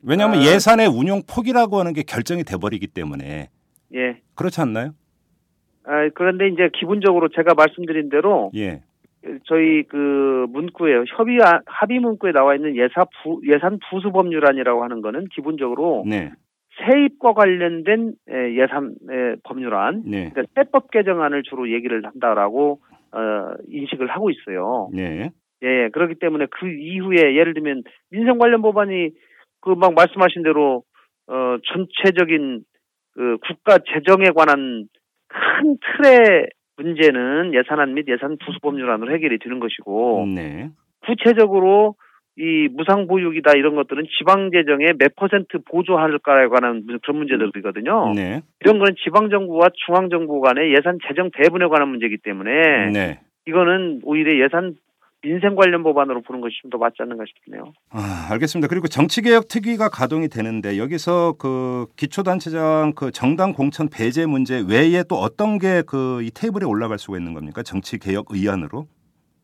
[0.05, 0.41] 왜냐하면 아.
[0.43, 3.49] 예산의 운용 폭이라고 하는 게 결정이 돼 버리기 때문에
[3.95, 4.17] 예.
[4.35, 4.91] 그렇지 않나요?
[5.85, 8.81] 아, 그런데 이제 기본적으로 제가 말씀드린 대로 예.
[9.45, 15.27] 저희 그 문구에 협의 합의 문구에 나와 있는 예산 부 예산 부수 법률안이라고 하는 거는
[15.33, 16.31] 기본적으로 네.
[16.85, 20.31] 세입과 관련된 에, 예산 에, 법률안, 네.
[20.33, 22.79] 그러니까 세법 개정안을 주로 얘기를 한다라고
[23.11, 24.89] 어, 인식을 하고 있어요.
[24.91, 25.29] 네.
[25.61, 29.11] 예, 그렇기 때문에 그 이후에 예를 들면 민생 관련 법안이
[29.63, 30.83] 그 막 말씀하신 대로
[31.27, 32.61] 어 전체적인
[33.13, 34.85] 그 국가 재정에 관한
[35.27, 40.69] 큰 틀의 문제는 예산안 및 예산 부수 법률안으로 해결이 되는 것이고 네.
[41.05, 41.95] 구체적으로
[42.35, 48.13] 이 무상 보육이다 이런 것들은 지방 재정에 몇 퍼센트 보조할까에 관한 문- 그런 문제들이거든요.
[48.15, 48.41] 네.
[48.61, 53.19] 이런 거는 지방 정부와 중앙 정부 간의 예산 재정 배분에 관한 문제이기 때문에 네.
[53.47, 54.73] 이거는 오히려 예산
[55.23, 57.73] 민생 관련 법안으로 보는 것이 좀 더 맞지 않는가 싶네요.
[57.89, 58.67] 아, 알겠습니다.
[58.67, 65.15] 그리고 정치개혁 특위가 가동이 되는데 여기서 그 기초단체장 그 정당 공천 배제 문제 외에 또
[65.15, 67.63] 어떤 게 그 이 테이블에 올라갈 수가 있는 겁니까?
[67.63, 68.87] 정치개혁 의안으로?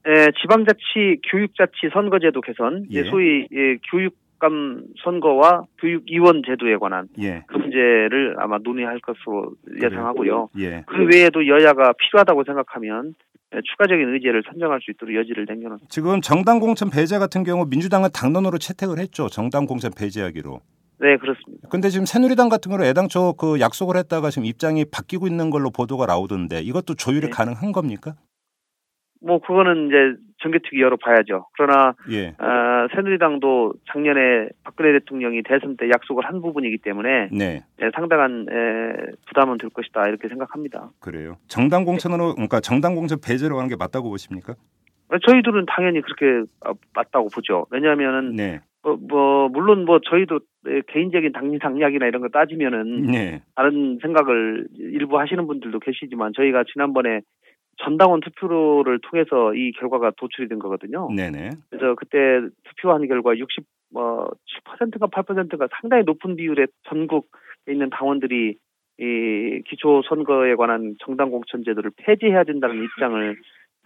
[0.07, 2.99] 예, 지방자치 교육자치 선거제도 개선, 예.
[2.99, 7.43] 예, 소위 예, 교육 감 선거와 교육위원 제도에 관한 예.
[7.47, 10.49] 그 문제를 아마 논의할 것으로 예상하고요.
[10.59, 10.83] 예.
[10.87, 13.15] 그 외에도 여야가 필요하다고 생각하면
[13.55, 15.87] 예, 추가적인 의제를 선정할 수 있도록 여지를 남겨놓습니다.
[15.89, 19.27] 지금 정당 공천 배제 같은 경우 민주당은 당론으로 채택을 했죠.
[19.27, 20.59] 정당 공천 배제하기로.
[21.01, 21.67] 네, 그렇습니다.
[21.69, 26.05] 근데 지금 새누리당 같은 경우는 애당초 그 약속을 했다가 지금 입장이 바뀌고 있는 걸로 보도가
[26.05, 27.29] 나오던데 이것도 조율이 네.
[27.29, 28.15] 가능한 겁니까?
[29.21, 31.47] 뭐 그거는 이제 정개특위 열어봐야죠.
[31.57, 32.29] 그러나 예.
[32.29, 37.63] 어, 새누리당도 작년에 박근혜 대통령이 대선 때 약속을 한 부분이기 때문에 네.
[37.81, 40.91] 예, 상당한 에, 부담은 될 것이다 이렇게 생각합니다.
[40.99, 41.35] 그래요.
[41.47, 44.55] 정당 공천으로 그러니까 정당 공천 배제로 하는 게 맞다고 보십니까?
[45.27, 47.65] 저희들은 당연히 그렇게 아, 맞다고 보죠.
[47.71, 48.61] 왜냐하면은 네.
[48.83, 53.41] 어, 뭐 물론 뭐 저희도 에, 개인적인 당리 당략이나 이런 거 따지면은 네.
[53.55, 57.21] 다른 생각을 일부 하시는 분들도 계시지만 저희가 지난번에
[57.83, 61.09] 전당원 투표를 통해서 이 결과가 도출이 된 거거든요.
[61.15, 61.51] 네네.
[61.69, 64.29] 그래서 그때 투표한 결과 60, 뭐,
[64.65, 67.27] 7%가 8%가 상당히 높은 비율의 전국에
[67.69, 68.57] 있는 당원들이
[69.01, 73.37] 이 기초 선거에 관한 정당 공천 제도를 폐지해야 된다는 입장을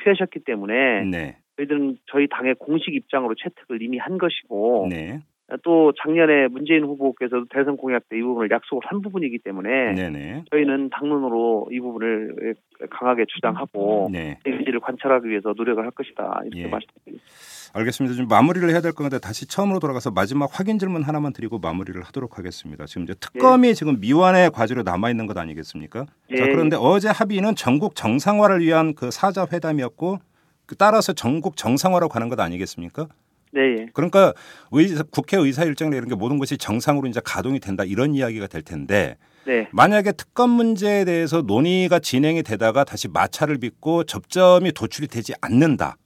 [0.03, 1.37] 표하셨기 때문에 네.
[1.57, 5.19] 저희들은 저희 당의 공식 입장으로 채택을 이미 한 것이고 네.
[5.63, 10.45] 또 작년에 문재인 후보께서도 대선 공약 때 이 부분을 약속을 한 부분이기 때문에 네네.
[10.51, 12.55] 저희는 당론으로 이 부분을
[12.89, 14.39] 강하게 주장하고 네.
[14.45, 16.67] 의지를 관찰하기 위해서 노력을 할 것이다 이렇게 예.
[16.67, 17.25] 말씀드립니다.
[17.73, 18.15] 알겠습니다.
[18.15, 22.37] 좀 마무리를 해야 될 건데 다시 처음으로 돌아가서 마지막 확인 질문 하나만 드리고 마무리를 하도록
[22.37, 22.85] 하겠습니다.
[22.85, 26.05] 지금 이제 특검이 지금 미완의 과제로 남아 있는 것 아니겠습니까?
[26.05, 26.49] 자, 예.
[26.49, 30.19] 그런데 어제 합의는 전국 정상화를 위한 그 사자 회담이었고
[30.65, 33.07] 그 따라서 전국 정상화로 가는 것 아니겠습니까?
[33.53, 33.85] 네, 예.
[33.93, 34.33] 그러니까
[34.71, 38.63] 의사, 국회 의사 일정이나 이런 게 모든 것이 정상으로 이제 가동이 된다 이런 이야기가 될
[38.63, 45.33] 텐데 네, 만약에 특검 문제에 대해서 논의가 진행이 되다가 다시 마찰을 빚고 접점이 도출이 되지
[45.41, 45.97] 않는다.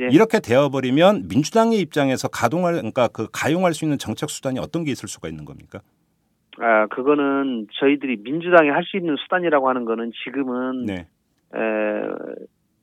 [0.00, 0.08] 예.
[0.10, 5.08] 이렇게 되어버리면 민주당의 입장에서 가동할 그러니까 그 가용할 수 있는 정책 수단이 어떤 게 있을
[5.08, 5.80] 수가 있는 겁니까?
[6.58, 11.06] 아 그거는 저희들이 민주당이 할 수 있는 수단이라고 하는 거는 지금은 네,
[11.54, 11.58] 에,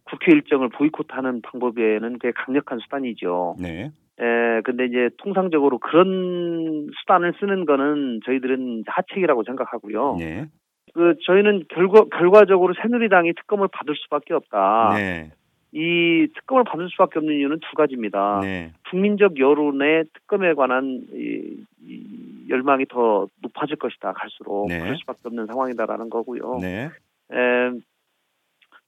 [0.09, 3.57] 국회 일정을 보이콧하는 방법에는 꽤 강력한 수단이죠.
[3.59, 10.15] 네, 에, 근데 이제 통상적으로 그런 수단을 쓰는 거는 저희들은 하책이라고 생각하고요.
[10.17, 10.47] 네.
[10.93, 14.93] 그 저희는 결과 결과적으로 새누리당이 특검을 받을 수밖에 없다.
[14.95, 15.31] 네.
[15.71, 18.39] 이 특검을 받을 수밖에 없는 이유는 두 가지입니다.
[18.41, 18.71] 네.
[18.89, 24.79] 국민적 여론의 특검에 관한 이, 이 열망이 더 높아질 것이다 갈수록 네.
[24.79, 26.57] 그럴 수밖에 없는 상황이다라는 거고요.
[26.61, 26.89] 네.
[27.31, 27.71] 에,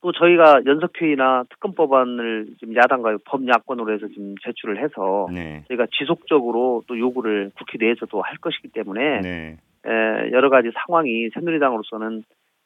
[0.02, 5.64] 또 저희가 연석회의나 특검 법안을 지금 야당과 법야권으로 해서 지금 제출을 해서 네.
[5.68, 9.58] 저희가 지속적으로 또 요구를 국회 내에서도 할 것이기 때문에 네.
[9.86, 12.24] 에, 여러 가지 상황이 새누리당으로서는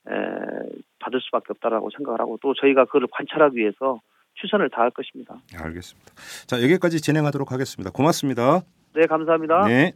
[0.09, 0.13] 에,
[1.01, 4.01] 받을 수밖에 없다라고 생각을 하고 또 저희가 그걸 관찰하기 위해서
[4.41, 5.37] 최선을 다할 것입니다.
[5.57, 6.13] 알겠습니다.
[6.47, 7.91] 자, 여기까지 진행하도록 하겠습니다.
[7.91, 8.63] 고맙습니다.
[8.95, 9.67] 네, 감사합니다.
[9.67, 9.93] 네.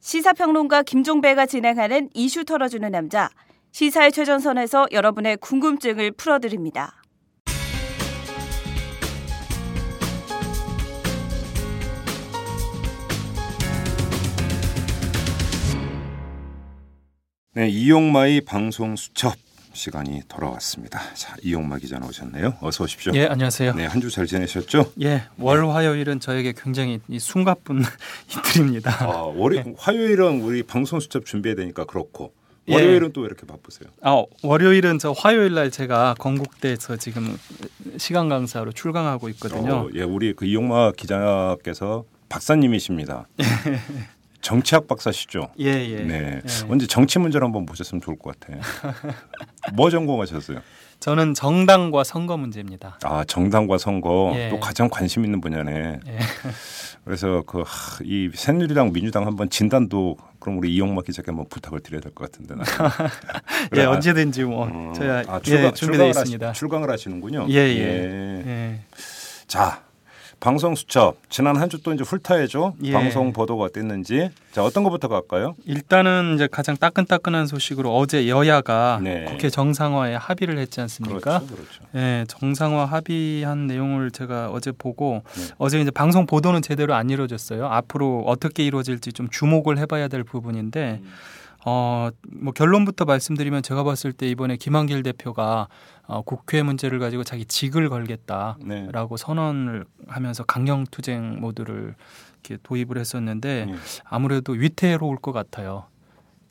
[0.00, 3.28] 시사평론가 김종배가 진행하는 이슈 털어주는 남자.
[3.74, 7.02] 시사의 최전선에서 여러분의 궁금증을 풀어드립니다.
[17.54, 19.34] 네, 이용마의 방송 수첩
[19.72, 21.00] 시간이 돌아왔습니다.
[21.14, 22.54] 자, 이용마 기자 나오셨네요.
[22.60, 23.12] 어서 오십시오.
[23.14, 23.74] 예, 안녕하세요.
[23.74, 24.92] 네, 한 주 잘 지내셨죠?
[25.02, 27.82] 예, 월 화요일은 저에게 굉장히 이 숨가쁜
[28.30, 29.02] 이틀입니다.
[29.04, 32.32] 아, 월요 화요일은 우리 방송 수첩 준비해야 되니까 그렇고
[32.68, 32.74] 예.
[32.74, 33.88] 월요일은 또 왜 이렇게 바쁘세요?
[34.02, 37.36] 아, 월요일은 저 화요일 날 제가 건국대에서 지금
[37.98, 39.72] 시간 강사로 출강하고 있거든요.
[39.74, 43.26] 어, 예, 우리 그 이용마 기자께서 박사님이십니다.
[44.40, 45.48] 정치학 박사시죠?
[45.60, 45.96] 예, 예.
[46.04, 46.40] 네.
[46.44, 46.66] 예.
[46.68, 48.60] 언제 정치 문제를 한번 보셨으면 좋을 것 같아요.
[49.74, 50.58] 뭐 전공하셨어요?
[51.04, 52.98] 저는 정당과 선거 문제입니다.
[53.04, 54.48] 아, 정당과 선거 예.
[54.48, 56.00] 또 가장 관심 있는 분야네.
[56.06, 56.18] 예.
[57.04, 57.62] 그래서 그
[58.02, 62.54] 이 새누리당 민주당 한번 진단도 그럼 우리 이용마 기자께 한번 부탁을 드려야 될 것 같은데.
[62.54, 62.64] 나는.
[63.64, 66.48] 예, 그래, 아, 언제든지 뭐 어, 저야 아, 예, 준비되어 출강을 있습니다.
[66.48, 67.46] 하시, 출강을 하시는군요.
[67.50, 68.42] 예, 예.
[68.46, 68.80] 예.
[69.46, 69.82] 자,
[70.40, 72.74] 방송 수첩 지난 한 주 또 이제 훑어야죠.
[72.84, 72.92] 예.
[72.92, 74.30] 방송 보도가 어땠는지.
[74.52, 75.54] 자, 어떤 것부터 갈까요?
[75.66, 79.24] 일단은 이제 가장 따끈따끈한 소식으로 어제 여야가 네.
[79.24, 81.40] 국회 정상화에 합의를 했지 않습니까?
[81.40, 81.82] 그렇죠, 그렇죠.
[81.96, 85.42] 예, 정상화 합의한 내용을 제가 어제 보고 네.
[85.58, 87.66] 어제 이제 방송 보도는 제대로 안 이루어졌어요.
[87.66, 91.10] 앞으로 어떻게 이루어질지 좀 주목을 해봐야 될 부분인데 음.
[91.64, 95.68] 어, 뭐 결론부터 말씀드리면 제가 봤을 때 이번에 김한길 대표가
[96.06, 99.16] 어, 국회 문제를 가지고 자기 직을 걸겠다라고 네.
[99.16, 101.94] 선언을 하면서 강령 투쟁 모드를
[102.44, 103.74] 이렇게 도입을 했었는데 예.
[104.04, 105.86] 아무래도 위태로울 것 같아요.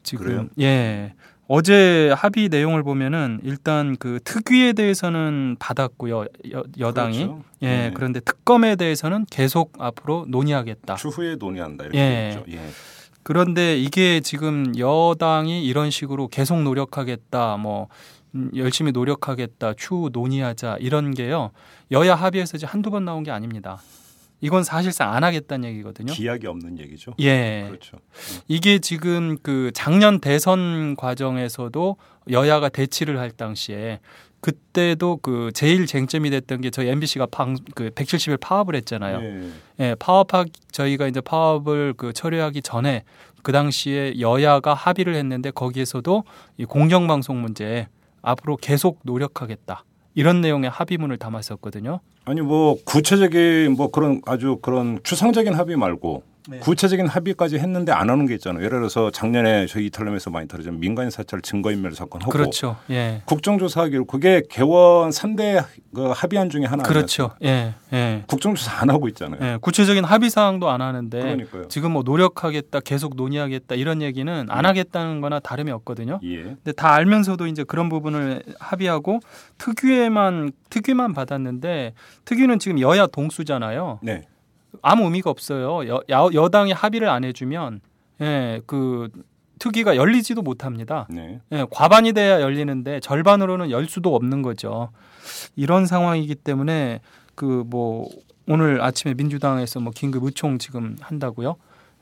[0.02, 0.48] 지금 그래요?
[0.60, 1.14] 예.
[1.48, 6.26] 어제 합의 내용을 보면은 일단 그 특위에 대해서는 받았고요.
[6.52, 7.18] 여, 여당이.
[7.18, 7.44] 그렇죠.
[7.62, 7.68] 예.
[7.68, 7.92] 네.
[7.94, 10.96] 그런데 특검에 대해서는 계속 앞으로 논의하겠다.
[10.96, 12.36] 추후에 논의한다 이렇게 예.
[12.36, 12.46] 됐죠.
[12.52, 12.70] 예.
[13.24, 17.58] 그런데 이게 지금 여당이 이런 식으로 계속 노력하겠다.
[17.58, 17.88] 뭐
[18.36, 19.74] 음, 열심히 노력하겠다.
[19.76, 20.78] 추후 논의하자.
[20.80, 21.52] 이런 게요.
[21.92, 23.82] 여야 합의에서 이제 한두 번 나온 게 아닙니다.
[24.42, 26.12] 이건 사실상 안 하겠다는 얘기거든요.
[26.12, 27.14] 기약이 없는 얘기죠.
[27.20, 27.66] 예.
[27.68, 27.98] 그렇죠.
[28.50, 31.96] 이게 지금 그 작년 대선 과정에서도
[32.30, 34.02] 여야가 대치를 할 당시에
[34.44, 39.22] 그때도 그 제일 쟁점이 됐던 게 저희 MBC가 방, 그 170일 파업을 했잖아요.
[39.22, 39.50] 예.
[39.80, 43.04] 예, 파업하 저희가 이제 파업을 그 처리하기 전에
[43.42, 46.26] 그 당시에 여야가 합의를 했는데 거기에서도
[46.58, 47.88] 이 공영 방송 문제
[48.22, 49.86] 앞으로 계속 노력하겠다.
[50.14, 52.02] 이런 내용의 합의문을 담았었거든요.
[52.26, 56.60] 아니 뭐 구체적인 뭐 그런 아주 그런 추상적인 합의 말고 네.
[56.60, 58.64] 구체적인 합의까지 했는데 안 하는 게 있잖아요.
[58.64, 62.76] 예를 들어서 작년에 저희 이탈림에서 많이 다루던 민간 사찰 증거인멸 사건 하고 그렇죠.
[62.90, 63.22] 예.
[63.26, 67.32] 국정조사하기로 그게 개원 3대 그 합의안 중에 하나 그렇죠.
[67.44, 67.76] 예.
[67.94, 68.24] 예.
[68.28, 69.40] 국정조사 안 하고 있잖아요.
[69.42, 71.68] 예, 구체적인 합의 사항도 안 하는데 그러니까요.
[71.70, 76.20] 지금 뭐 노력하겠다, 계속 논의하겠다 이런 얘기는 안 하겠다는 거나 다름이 없거든요.
[76.24, 76.44] 예.
[76.44, 79.20] 근데 다 알면서도 이제 그런 부분을 합의하고
[79.58, 81.94] 특위에만 특위만 받았는데
[82.26, 84.00] 특위는 지금 여야 동수잖아요.
[84.02, 84.24] 네.
[84.82, 85.88] 아무 의미가 없어요.
[85.88, 87.82] 여, 야- 여당이 합의를 안 해주면
[88.22, 89.10] 예, 그
[89.60, 91.08] 특위가 열리지도 못합니다.
[91.10, 91.40] 네.
[91.52, 94.90] 예, 과반이 돼야 열리는데 절반으로는 열 수도 없는 거죠.
[95.56, 97.00] 이런 상황이기 때문에
[97.36, 98.08] 그 뭐
[98.48, 101.56] 오늘 아침에 민주당에서 뭐 긴급 의총 지금 한다고요.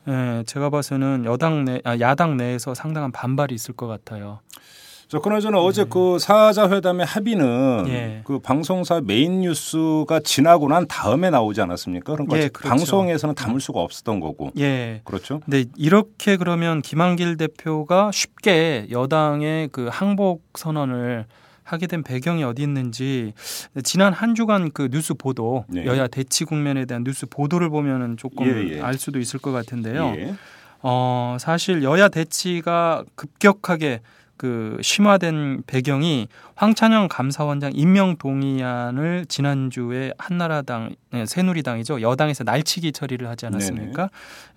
[0.08, 4.40] 예, 제가 봐서는 여당 내 아, 야당 내에서 상당한 반발이 있을 것 같아요.
[5.12, 8.22] 저 그나저나 어제 그 사자 회담의 합의는 예.
[8.24, 12.14] 그 방송사 메인 뉴스가 지나고 난 다음에 나오지 않았습니까?
[12.14, 12.70] 그러니까 예, 그렇죠.
[12.70, 14.52] 방송에서는 담을 수가 없었던 거고.
[14.56, 15.02] 예.
[15.04, 15.40] 그렇죠?
[15.40, 21.26] 근데 이렇게 그러면 김한길 대표가 쉽게 여당의 그 항복 선언을
[21.62, 23.34] 하게 된 배경이 어디 있는지
[23.84, 25.84] 지난 한 주간 그 뉴스 보도 네.
[25.84, 28.80] 여야 대치 국면에 대한 뉴스 보도를 보면은 조금 예, 예.
[28.80, 30.14] 알 수도 있을 것 같은데요.
[30.16, 30.34] 예.
[30.80, 34.00] 어, 사실 여야 대치가 급격하게
[34.42, 36.26] 그 심화된 배경이
[36.56, 44.10] 황찬영 감사원장 임명 동의안을 지난주에 한나라당 네, 새누리당이죠 여당에서 날치기 처리를 하지 않았습니까?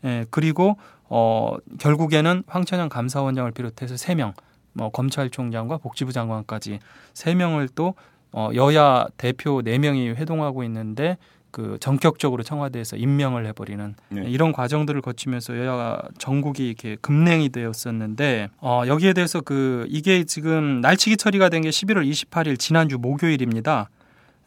[0.06, 4.34] 예, 그리고 어 결국에는 황찬영 감사원장을 비롯해서 세 명,
[4.74, 6.80] 뭐 검찰총장과 복지부 장관까지
[7.14, 7.94] 세 명을 또
[8.32, 11.20] 어, 여야 대표 네 명이 회동하고 있는데
[11.56, 14.24] 그 전격적으로 청와대에서 임명을 해버리는 네.
[14.28, 21.16] 이런 과정들을 거치면서 여야 전국이 이렇게 급냉이 되었었는데 어, 여기에 대해서 그 이게 지금 날치기
[21.16, 23.90] 처리가 된 게 11월 28일 지난주 목요일입니다.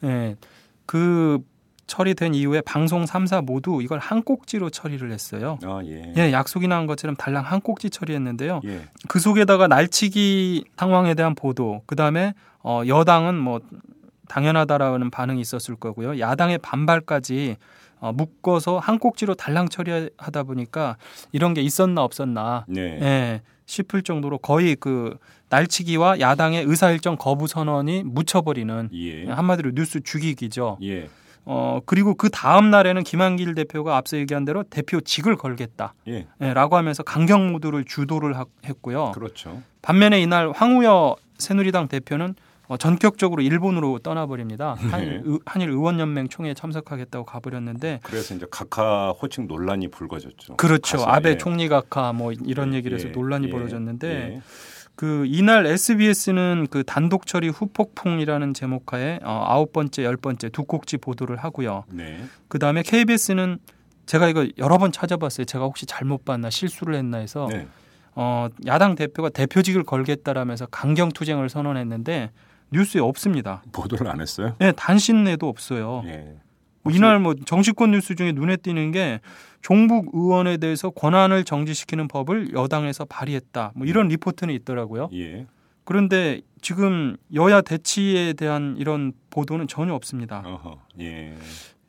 [0.04, 0.36] 예,
[0.84, 1.38] 그
[1.86, 5.58] 처리된 이후에 방송 3사 모두 이걸 한 꼭지로 처리를 했어요.
[5.64, 6.12] 아 예.
[6.18, 8.60] 예, 약속이 난 것처럼 달랑 한 꼭지 처리했는데요.
[8.66, 8.82] 예.
[9.08, 13.60] 그 속에다가 날치기 상황에 대한 보도, 그 다음에 어, 여당은 뭐
[14.28, 16.18] 당연하다라는 반응이 있었을 거고요.
[16.20, 17.56] 야당의 반발까지
[18.00, 20.96] 어, 묶어서 한 꼭지로 달랑 처리하다 보니까
[21.32, 22.80] 이런 게 있었나 없었나 네.
[23.02, 25.16] 예, 싶을 정도로 거의 그
[25.48, 29.26] 날치기와 야당의 의사일정 거부 선언이 묻혀버리는 예.
[29.28, 30.78] 한마디로 뉴스 죽이기죠.
[30.82, 31.08] 예.
[31.44, 35.94] 어 그리고 그 다음 날에는 김한길 대표가 앞서 얘기한 대로 대표직을 걸겠다.
[36.06, 36.26] 예.
[36.40, 39.12] 예, 라고 하면서 강경 모드를 주도를 하- 했고요.
[39.12, 39.62] 그렇죠.
[39.82, 42.34] 반면에 이날 황우여 새누리당 대표는
[42.68, 44.74] 어, 전격적으로 일본으로 떠나버립니다.
[44.74, 50.56] 한일, 의- 한일 의원연맹 총회에 참석하겠다고 가버렸는데 그래서 이제 각하 호칭 논란이 불거졌죠.
[50.56, 50.98] 그렇죠.
[50.98, 51.36] 가서, 아베 예.
[51.38, 54.42] 총리 각하 뭐 이런 얘기를 해서 예, 논란이 예, 벌어졌는데 예.
[54.96, 60.98] 그 이날 SBS는 그 단독 처리 후폭풍이라는 제목하에 어, 아홉 번째, 열 번째 두 꼭지
[60.98, 61.84] 보도를 하고요.
[61.90, 62.20] 네.
[62.48, 63.58] 그 다음에 KBS는
[64.04, 65.44] 제가 이거 여러 번 찾아봤어요.
[65.46, 67.66] 제가 혹시 잘못 봤나 실수를 했나 해서 네.
[68.14, 72.30] 어, 야당 대표가 대표직을 걸겠다라면서 강경 투쟁을 선언했는데
[72.70, 73.62] 뉴스에 없습니다.
[73.72, 74.54] 보도를 안 했어요?
[74.58, 76.02] 네, 단신내도 없어요.
[76.06, 76.36] 예.
[76.82, 79.20] 뭐 이날 뭐 정치권 뉴스 중에 눈에 띄는 게
[79.60, 83.72] 종북 의원에 대해서 권한을 정지시키는 법을 여당에서 발의했다.
[83.74, 85.10] 뭐 이런 리포트는 있더라고요.
[85.14, 85.46] 예.
[85.84, 90.42] 그런데 지금 여야 대치에 대한 이런 보도는 전혀 없습니다.
[90.44, 90.78] 어허.
[91.00, 91.34] 예.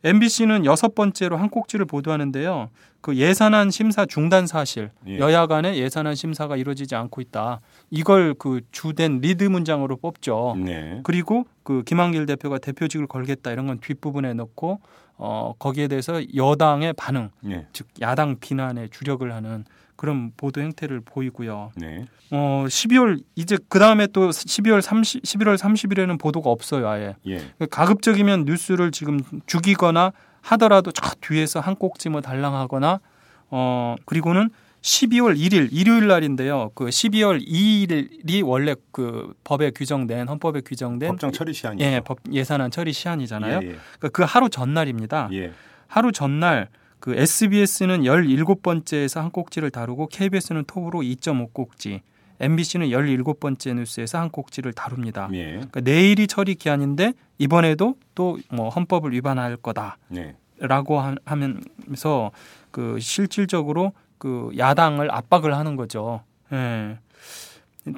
[0.04, 2.70] MBC는 여섯 번째로 한 꼭지를 보도하는데요.
[3.02, 5.20] 그 예산안 심사 중단 사실, 예.
[5.20, 7.62] 여야 간의 예산안 심사가 이루어지지 않고 있다.
[7.90, 10.56] 이걸 그 주된 리드 문장으로 뽑죠.
[10.58, 11.00] 네.
[11.04, 14.80] 그리고 그 김한길 대표가 대표직을 걸겠다 이런 건 뒷부분에 넣고
[15.18, 17.68] 어 거기에 대해서 여당의 반응, 예.
[17.74, 19.66] 즉 야당 비난에 주력을 하는
[20.00, 21.74] 그런 보도 행태를 보이고요.
[21.76, 22.06] 네.
[22.32, 27.18] 어 12월 이제 그 다음에 또 12월 30 11월 30일에는 보도가 없어요, 아예.
[27.28, 27.42] 예.
[27.70, 33.02] 가급적이면 뉴스를 지금 죽이거나 하더라도 저 뒤에서 한 꼭지 뭐 달랑하거나
[33.50, 34.50] 어 그리고는
[34.82, 36.72] 12월 1일 일요일 날인데요.
[36.76, 41.84] 그 12월 2일이 원래 그 법에 규정된 헌법에 규정된 법정 처리 시한이죠.
[41.84, 43.60] 예, 법 예산안 처리 시한이잖아요.
[43.64, 43.76] 예, 예.
[43.98, 45.28] 그러니까 그 하루 전날입니다.
[45.34, 45.52] 예.
[45.88, 52.02] 하루 전날 그 SBS는 17번째에서 한 꼭지를 다루고 KBS는 톱으로 2.5꼭지,
[52.42, 55.30] MBC는 17번째 뉴스에서 한 꼭지를 다룹니다.
[55.34, 55.46] 예.
[55.52, 60.36] 그러니까 내일이 처리 기한인데 이번에도 또 뭐 헌법을 위반할 거다라고 네.
[60.60, 62.32] 하- 하면서
[62.72, 66.22] 그 실질적으로 그 야당을 압박을 하는 거죠.
[66.52, 66.98] 예.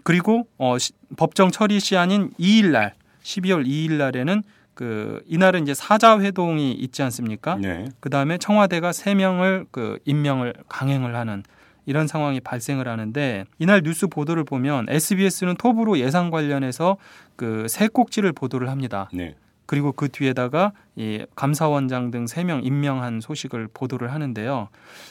[0.04, 4.44] 그리고 어 시- 법정 처리 시한인 2일 날 12월 2일 날에는
[4.82, 7.56] 그 이날은 이제 사자 회동이 있지 않습니까?
[7.56, 7.86] 네.
[8.00, 11.44] 그 다음에 청와대가 세 명을 그 임명을 강행을 하는
[11.86, 16.98] 이런 상황이 발생을 하는데 이날 뉴스 보도를 보면 SBS는 톱으로 예산 관련해서
[17.36, 19.08] 그 세 꼭지를 보도를 합니다.
[19.14, 19.36] 네.
[19.68, 24.70] 그리고 그 뒤에다가 이 감사원장 등 세 명 임명한 소식을 보도를 하는데요.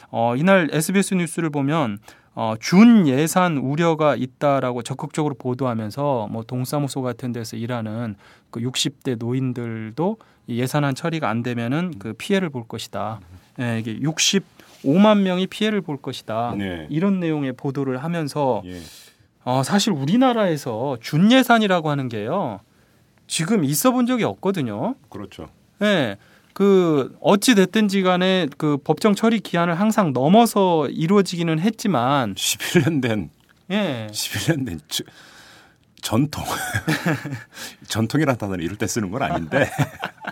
[0.09, 1.97] 어, 이날 SBS 뉴스를 보면
[2.33, 8.15] 어, 준 예산 우려가 있다라고 적극적으로 보도하면서 뭐 동사무소 같은 데서 일하는
[8.49, 10.17] 그 60대 노인들도
[10.47, 13.19] 이 예산안 처리가 안 되면은 그 피해를 볼 것이다.
[13.59, 16.55] 예, 이게 65만 명이 피해를 볼 것이다.
[16.57, 16.87] 네.
[16.89, 18.79] 이런 내용의 보도를 하면서 예.
[19.43, 22.61] 어, 사실 우리나라에서 준 예산이라고 하는 게요.
[23.27, 24.95] 지금 있어 본 적이 없거든요.
[25.09, 25.47] 그렇죠.
[25.81, 26.17] 예.
[26.53, 33.29] 그 어찌 됐든지 간에 그 법정 처리 기한을 항상 넘어서 이루어지기는 했지만 11년 된
[33.71, 34.07] 예.
[34.11, 35.03] 11년 된 주-
[36.01, 36.43] 전통
[37.87, 39.69] 전통이라는 단어를 이럴 때 쓰는 건 아닌데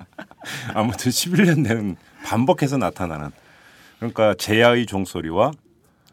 [0.73, 3.29] 아무튼 11년 된 반복해서 나타나는
[3.97, 5.51] 그러니까 제야의 종소리와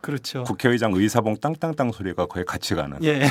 [0.00, 0.44] 그렇죠.
[0.44, 3.26] 국회의장 의사봉 땅땅땅 소리가 거의 같이 가는 예.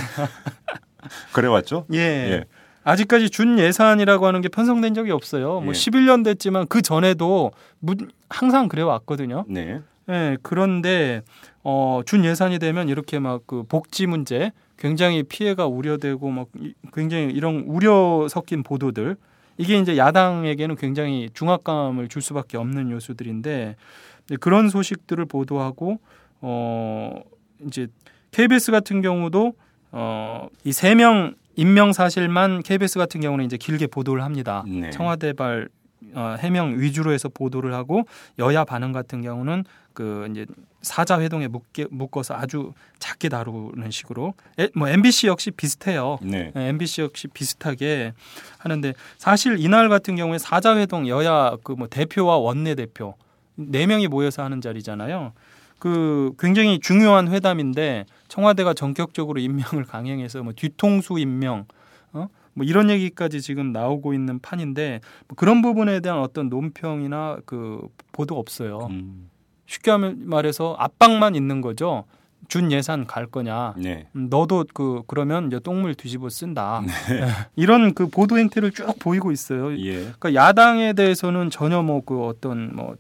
[1.31, 1.85] 그래 왔죠?
[1.93, 1.99] 예.
[1.99, 2.43] 예.
[2.85, 5.59] 아직까지 준 예산이라고 하는 게 편성된 적이 없어요.
[5.59, 5.71] 뭐 예.
[5.71, 7.95] 11년 됐지만 그 전에도 무-
[8.29, 9.43] 항상 그래 왔거든요.
[9.47, 9.81] 네.
[10.07, 11.23] 예, 그런데
[11.63, 17.25] 어, 준 예산이 되면 이렇게 막 그 복지 문제 굉장히 피해가 우려되고 막 이- 굉장히
[17.33, 19.17] 이런 우려 섞인 보도들
[19.57, 23.75] 이게 이제 야당에게는 굉장히 중압감을 줄 수밖에 없는 요소들인데
[24.29, 25.97] 네, 그런 소식들을 보도하고
[26.41, 27.19] 어
[27.65, 27.87] 이제
[28.31, 29.53] KBS 같은 경우도
[29.91, 34.63] 어, 이 세 명 임명 사실만 KBS 같은 경우는 이제 길게 보도를 합니다.
[34.67, 34.89] 네.
[34.91, 35.69] 청와대발
[36.13, 38.03] 어, 해명 위주로 해서 보도를 하고
[38.39, 39.63] 여야 반응 같은 경우는
[39.93, 40.45] 그 이제
[40.81, 46.19] 사자 회동에 묶게, 묶어서 아주 작게 다루는 식으로 에, 뭐 MBC 역시 비슷해요.
[46.21, 46.51] 네.
[46.53, 48.13] 네, MBC 역시 비슷하게
[48.59, 53.15] 하는데 사실 이날 같은 경우에 사자 회동 여야 그 뭐 대표와 원내 대표
[53.55, 55.31] 네 명이 모여서 하는 자리잖아요.
[55.79, 61.65] 그 굉장히 중요한 회담인데 청와대가 전격적으로 임명을 강행해서 뭐 뒤통수 임명
[62.13, 62.27] 어?
[62.53, 68.37] 뭐 이런 얘기까지 지금 나오고 있는 판인데 뭐 그런 부분에 대한 어떤 논평이나 그 보도
[68.39, 68.87] 없어요.
[68.89, 69.29] 음,
[69.65, 72.05] 쉽게 말해서 압박만 있는 거죠.
[72.47, 73.73] 준 예산 갈 거냐.
[73.75, 74.07] 네.
[74.15, 76.81] 음, 너도 그 그러면 이제 똥물 뒤집어 쓴다.
[77.09, 79.75] 예, 이런 그 보도 행태를 쭉 보이고 있어요.
[79.79, 79.95] 예.
[79.95, 82.95] 그러니까 야당에 대해서는 전혀 뭐 그 어떤 뭐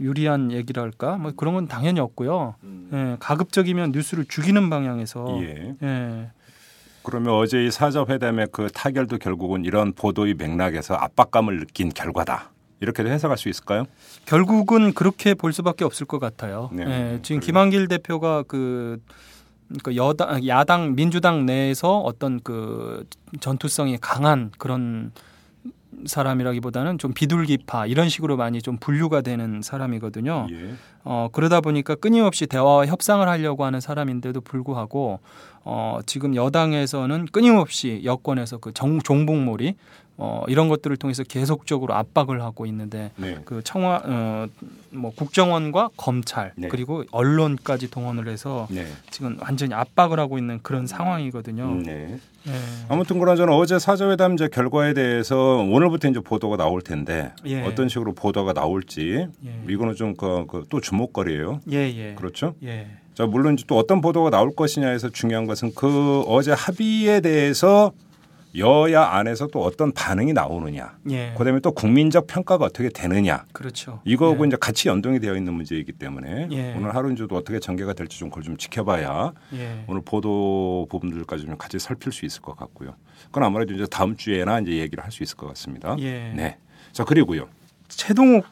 [0.00, 2.54] 유리한 얘기랄까 뭐 그런 건 당연히 없고요.
[2.92, 5.74] 예, 가급적이면 뉴스를 죽이는 방향에서 예.
[5.82, 6.30] 예,
[7.02, 12.50] 그러면 어제 이 사자 회담의 그 타결도 결국은 이런 보도의 맥락에서 압박감을 느낀 결과다.
[12.80, 13.84] 이렇게도 해석할 수 있을까요?
[14.24, 16.70] 결국은 그렇게 볼 수밖에 없을 것 같아요.
[16.72, 17.46] 네, 예, 지금 그래요.
[17.46, 19.00] 김한길 대표가 그
[19.68, 23.04] 그러니까 여당 야당 민주당 내에서 어떤 그
[23.40, 25.12] 전투성이 강한 그런
[26.06, 30.46] 사람이라기보다는 좀 비둘기파 이런 식으로 많이 좀 분류가 되는 사람이거든요.
[30.50, 30.74] 예.
[31.04, 35.20] 어, 그러다 보니까 끊임없이 대화와 협상을 하려고 하는 사람인데도 불구하고
[35.64, 39.74] 어, 지금 여당에서는 끊임없이 여권에서 그 정, 종북몰이
[40.20, 43.38] 어, 이런 것들을 통해서 계속적으로 압박을 하고 있는데 네.
[43.44, 44.46] 그 청와 어,
[44.90, 46.66] 뭐 국정원과 검찰 네.
[46.66, 48.84] 그리고 언론까지 동원을 해서 네.
[49.12, 51.64] 지금 완전히 압박을 하고 있는 그런 상황이거든요.
[51.64, 52.18] 음, 네.
[52.48, 52.52] 예.
[52.88, 57.62] 아무튼 그나저나 어제 사자회담 이제 결과에 대해서 오늘부터 이제 보도가 나올 텐데 예.
[57.62, 59.72] 어떤 식으로 보도가 나올지 예.
[59.72, 61.60] 이거는 좀그또 주목거리예요.
[61.70, 62.14] 예, 예.
[62.16, 62.54] 그렇죠?
[62.64, 62.88] 예.
[63.14, 67.92] 자 물론 이제 또 어떤 보도가 나올 것이냐에서 중요한 것은 그 어제 합의에 대해서
[68.56, 70.96] 여야 안에서 또 어떤 반응이 나오느냐.
[71.10, 71.34] 예.
[71.36, 73.44] 그다음에 또 국민적 평가가 어떻게 되느냐.
[73.52, 74.00] 그렇죠.
[74.04, 74.48] 이거하고 예.
[74.48, 76.74] 이제 같이 연동이 되어 있는 문제이기 때문에 예.
[76.74, 79.84] 오늘 하루 이제도 어떻게 전개가 될지 좀 그걸 좀 지켜봐야 예.
[79.86, 82.94] 오늘 보도 부분들까지 좀 같이 살필 수 있을 것 같고요.
[83.26, 85.96] 그건 아무래도 이제 다음 주에나 이제 얘기를 할 수 있을 것 같습니다.
[85.98, 86.32] 예.
[86.34, 86.56] 네.
[86.92, 87.48] 자 그리고요.
[87.88, 88.44] 최동욱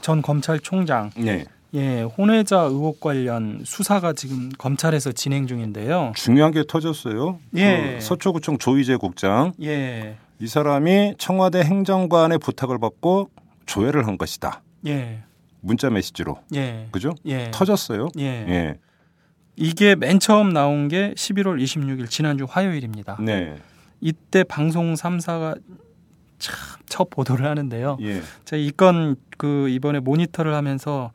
[0.00, 1.44] 전 검찰총장 네.
[1.74, 6.12] 예, 혼외자 의혹 관련 수사가 지금 검찰에서 진행 중인데요.
[6.14, 7.40] 중요한 게 터졌어요.
[7.56, 7.96] 예.
[7.98, 10.16] 그 서초구청 조희재 국장 예.
[10.40, 13.30] 이 사람이 청와대 행정관의 부탁을 받고
[13.66, 14.62] 조회를 한 것이다.
[14.86, 15.22] 예.
[15.60, 16.38] 문자 메시지로.
[16.54, 16.88] 예.
[16.92, 17.12] 그죠?
[17.26, 17.50] 예.
[17.52, 18.08] 터졌어요.
[18.18, 18.24] 예.
[18.24, 18.78] 예.
[19.56, 23.16] 이게 맨 처음 나온 게 11월 26일 지난주 화요일입니다.
[23.20, 23.56] 네.
[24.00, 25.60] 이때 방송 3사가
[26.38, 27.96] 참 첫 보도를 하는데요.
[28.02, 28.22] 예.
[28.44, 31.10] 제가 이건 그 이번에 모니터를 하면서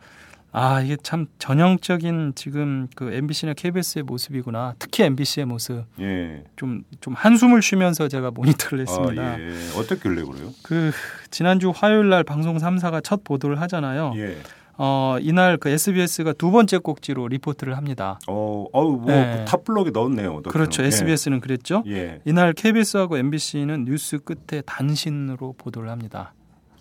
[0.51, 4.75] 아 이게 참 전형적인 지금 그 MBC나 KBS의 모습이구나.
[4.79, 5.85] 특히 MBC의 모습.
[5.99, 6.43] 예.
[6.55, 9.21] 좀좀 한숨을 쉬면서 제가 모니터를 했습니다.
[9.21, 9.53] 아, 예.
[9.77, 10.51] 어떻길래 그래요?
[10.63, 10.91] 그
[11.29, 14.13] 지난주 화요일 날 방송 3사가 첫 보도를 하잖아요.
[14.15, 14.37] 예.
[14.81, 18.17] 어, 이날 그 SBS가 두 번째 꼭지로 리포트를 합니다.
[18.27, 19.43] 어, 어우 뭐 네.
[19.43, 20.41] 탑블록에 넣었네요.
[20.43, 20.83] 그렇죠.
[20.83, 20.87] 예.
[20.87, 21.83] SBS는 그랬죠.
[21.87, 22.21] 예.
[22.25, 26.33] 이날 KBS하고 MBC는 뉴스 끝에 단신으로 보도를 합니다.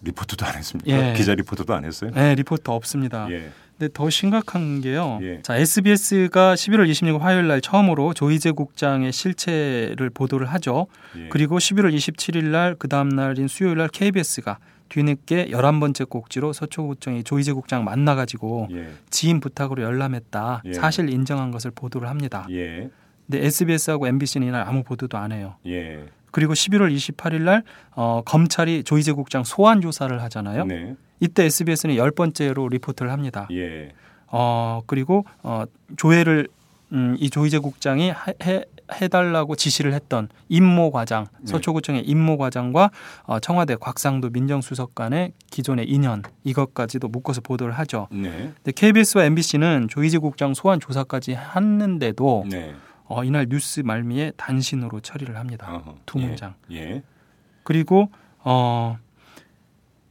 [0.09, 0.91] 리포트도 안 했습니까?
[1.11, 1.13] 예.
[1.15, 2.11] 기자 리포트도 안 했어요?
[2.15, 3.29] 네, 리포트 없습니다.
[3.31, 3.51] 예.
[3.79, 5.19] 근데 더 심각한 게요.
[5.23, 5.41] 예.
[5.43, 10.87] 자, SBS가 11월 26일 화요일 날 처음으로 조이제 국장의 실체를 보도를 하죠.
[11.17, 11.29] 예.
[11.29, 17.53] 그리고 11월 27일 날 그 다음 날인 수요일 날 KBS가 뒤늦게 11번째 꼭지로 서초구청의 조희재
[17.53, 18.89] 국장 만나 가지고 예.
[19.11, 20.63] 지인 부탁으로 열람했다.
[20.65, 20.73] 예.
[20.73, 22.47] 사실 인정한 것을 보도를 합니다.
[22.51, 22.89] 예.
[23.27, 25.57] 근데 SBS하고 MBC는 이날 아무 보도도 안 해요.
[25.67, 26.05] 예.
[26.39, 27.65] 그리고 11월 28일 날
[27.97, 30.67] 어, 검찰이 조희재 국장 소환 조사를 하잖아요.
[30.67, 30.95] 네.
[31.19, 33.49] 이때 SBS는 열 번째로 리포트를 합니다.
[33.51, 33.91] 예.
[34.29, 35.65] 어, 그리고 어,
[35.97, 36.47] 조회를
[36.93, 38.63] 음, 이 조희재 국장이 하- 해,
[39.01, 41.47] 해달라고 지시를 했던 임모 과장, 네.
[41.51, 42.91] 서초구청의 임모 과장과
[43.25, 48.07] 어, 청와대 곽상도 민정수석 간의 기존의 인연 이것까지도 묶어서 보도를 하죠.
[48.13, 48.53] 네.
[48.63, 52.75] 근데 KBS와 MBC는 조희재 국장 소환 조사까지 했는데도 네.
[53.09, 55.75] 어, 이날 뉴스 말미에 단신으로 처리를 합니다.
[55.75, 55.97] 어허.
[56.07, 56.55] 두 문장.
[56.71, 57.03] 예.
[57.65, 58.99] 그리고 어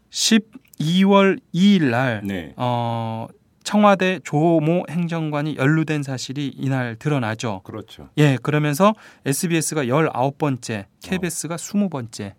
[0.09, 2.53] 12월 2일 날 네.
[2.57, 3.27] 어,
[3.63, 7.61] 청와대 조모 행정관이 연루된 사실이 이날 드러나죠.
[7.63, 8.09] 그렇죠.
[8.17, 8.93] 예, 그러면서
[9.25, 12.33] SBS가 19번째, KBS가 20번째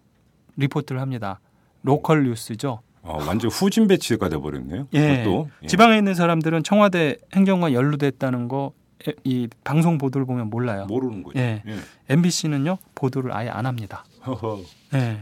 [0.56, 1.40] 리포트를 합니다.
[1.82, 2.80] 로컬 뉴스죠.
[3.02, 4.88] 어, 완전 후진 배치가 돼 버렸네요.
[4.94, 5.22] 예.
[5.22, 5.66] 또 예.
[5.66, 8.72] 지방에 있는 사람들은 청와대 행정관 연루됐다는 거
[9.24, 10.86] 이 방송 보도를 보면 몰라요.
[10.86, 11.38] 모르는 거죠.
[11.38, 11.62] 예.
[12.08, 14.04] MBC는요 보도를 아예 안 합니다.
[14.26, 14.60] 허허.
[14.94, 15.18] 예.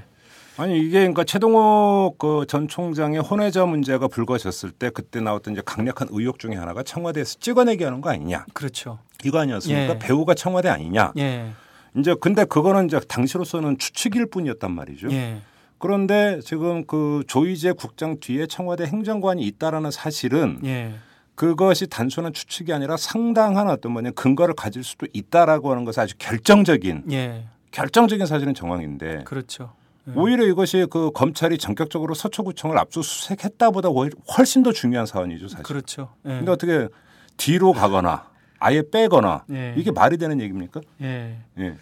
[0.58, 6.08] 아니 이게 그러니까 채동욱 그 전 총장의 혼외자 문제가 불거졌을 때 그때 나왔던 이제 강력한
[6.10, 8.46] 의혹 중에 하나가 청와대에서 찍어내기 하는 거 아니냐.
[8.54, 8.98] 그렇죠.
[9.24, 9.94] 이거 아니었습니까?
[9.94, 9.98] 예.
[9.98, 11.12] 배우가 청와대 아니냐?
[11.18, 11.50] 예.
[11.98, 15.10] 이제 근데 그거는 이제 당시로서는 추측일 뿐이었단 말이죠.
[15.12, 15.40] 예.
[15.78, 20.94] 그런데 지금 그 조이제 국장 뒤에 청와대 행정관이 있다라는 사실은 예.
[21.36, 27.04] 그것이 단순한 추측이 아니라 상당한 어떤 뭐냐 근거를 가질 수도 있다라고 하는 것은 아주 결정적인
[27.12, 27.44] 예.
[27.70, 29.72] 결정적인 사실은 정황인데 그렇죠.
[30.08, 30.12] 예.
[30.16, 35.62] 오히려 이것이 그 검찰이 전격적으로 서초구청을 압수수색했다보다 훨- 훨씬 더 중요한 사안이죠 사실.
[35.62, 36.08] 그렇죠.
[36.24, 36.30] 예.
[36.30, 36.88] 근데 어떻게
[37.36, 39.74] 뒤로 가거나 아예 빼거나 예.
[39.76, 40.80] 이게 말이 되는 얘기입니까?
[41.02, 41.36] 예.
[41.58, 41.74] 예.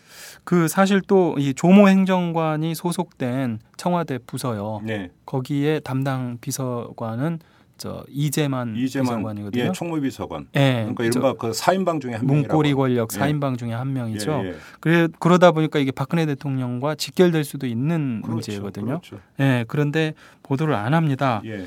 [0.42, 4.80] 그 사실 또 이 조모 행정관이 소속된 청와대 부서요.
[4.82, 5.10] 네.
[5.26, 7.38] 거기에 담당 비서관은
[7.76, 9.62] 저 이재만, 이재만 비서관이거든요.
[9.64, 10.46] 예, 총무비서관.
[10.56, 10.74] 예.
[10.94, 12.48] 그러니까 이른바 그 사인방 중에 한 명이라고.
[12.52, 13.18] 문고리 권력 예.
[13.18, 14.42] 4인방 중에 한 명이죠.
[14.44, 14.54] 예, 예.
[14.80, 18.86] 그래 그러다 보니까 이게 박근혜 대통령과 직결될 수도 있는 그렇죠, 문제거든요.
[19.00, 19.18] 그렇죠.
[19.40, 19.64] 예.
[19.68, 21.42] 그런데 보도를 안 합니다.
[21.44, 21.64] 예.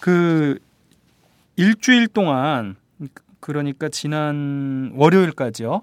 [0.00, 0.58] 그
[1.56, 2.76] 일주일 동안
[3.40, 5.82] 그러니까 지난 월요일까지요.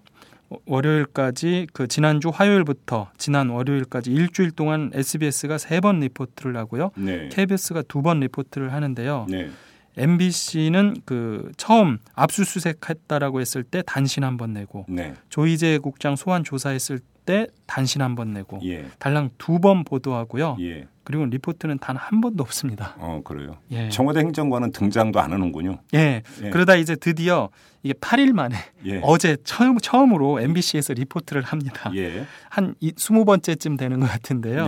[0.68, 6.92] 월요일까지 그 지난주 화요일부터 지난 월요일까지 일주일 동안 SBS가 세 번 리포트를 하고요.
[6.96, 7.30] 네.
[7.30, 9.26] KBS가 두 번 리포트를 하는데요.
[9.30, 9.50] 네.
[9.98, 15.14] MBC는 그 처음 압수수색했다라고 했을 때 단신 한 번 내고 네.
[15.30, 18.86] 조이제 국장 소환 조사했을 때 단신 한 번 내고 예.
[19.00, 20.58] 달랑 두 번 보도하고요.
[20.60, 20.88] 예.
[21.04, 22.96] 그리고 리포트는 단 한 번도 없습니다.
[22.98, 23.58] 어, 그래요.
[23.72, 23.90] 예.
[23.90, 25.80] 청와대 행정관은 등장도 안 하는군요.
[25.96, 26.22] 예.
[26.44, 26.50] 예.
[26.52, 27.50] 그러다 이제 드디어
[27.84, 29.00] 이게 8일 만에 예.
[29.04, 31.92] 어제 처음 처음으로 MBC에서 리포트를 합니다.
[31.96, 32.26] 예.
[32.50, 34.68] 한 이- 20번째쯤 되는 것 같은데요.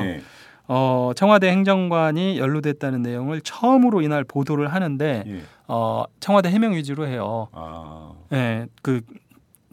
[0.70, 0.74] 네.
[0.74, 5.42] 어, 청와대 행정관이 연루됐다는 내용을 처음으로 이날 보도를 하는데 예.
[5.68, 7.48] 어, 청와대 해명 위주로 해요.
[7.52, 8.14] 아.
[8.34, 8.68] 예.
[8.82, 9.02] 그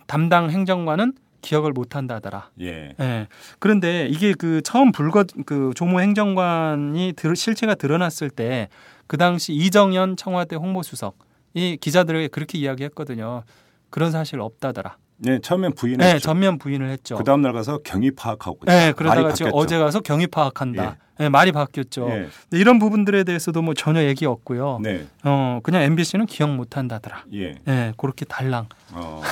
[0.07, 2.51] 담당 행정관은 기억을 못 한다더라.
[2.61, 2.95] 예.
[2.99, 3.29] 예.
[3.59, 8.69] 그런데 이게 그 처음 불거 그 조모 행정관이 들, 실체가 드러났을 때
[9.07, 11.19] 그 당시 이정현 청와대 홍보수석
[11.55, 13.43] 이 기자들에게 그렇게 이야기했거든요.
[13.91, 14.97] 그런 사실 없다더라.
[15.17, 16.19] 네, 처음엔 네, 부인했죠.
[16.19, 17.17] 전면 부인을 했죠.
[17.17, 19.53] 그 다음 날 가서 경위 파악하고 네, 그러다가 지금.
[19.55, 20.97] 어제 가서 경위 파악한다.
[21.19, 22.09] 네, 말이 바뀌었죠.
[22.11, 22.29] 예.
[22.51, 24.81] 이런 부분들에 대해서도 뭐 전혀 얘기 없고요.
[24.83, 25.07] 네.
[25.23, 27.25] 어, 그냥 MBC는 기억 못 한다더라.
[27.35, 27.55] 예.
[27.65, 28.67] 네, 그렇게 달랑.
[28.93, 29.23] 어.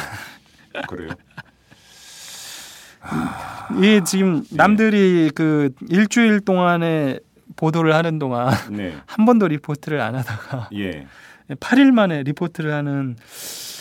[0.88, 1.10] 그래요.
[3.78, 4.56] 이게 지금 예.
[4.56, 7.18] 남들이 그 일주일 동안에
[7.56, 8.94] 보도를 하는 동안 네.
[9.06, 11.06] 한 번도 리포트를 안 하다가 예.
[11.50, 13.71] 8일 만에 리포트를 하는 이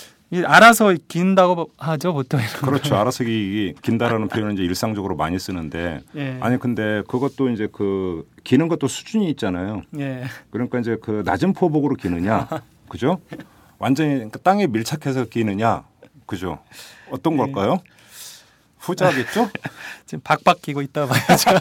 [0.46, 2.40] 알아서 긴다고 하죠 보통.
[2.62, 2.96] 그렇죠.
[2.96, 6.38] 알아서 기 긴다라는 표현은 이제 일상적으로 많이 쓰는데 예.
[6.40, 9.82] 아니 근데 그것도 이제 그 기는 것도 수준이 있잖아요.
[10.00, 10.24] 예.
[10.50, 12.48] 그러니까 이제 그 낮은 포복으로 기느냐,
[12.88, 13.20] 그죠?
[13.78, 15.84] 완전히 그 땅에 밀착해서 기느냐,
[16.26, 16.60] 그죠?
[17.12, 17.82] 어떤 걸까요?
[18.78, 19.50] 후자겠죠?
[20.06, 21.52] 지금 박박 끼고 있다 봐야죠.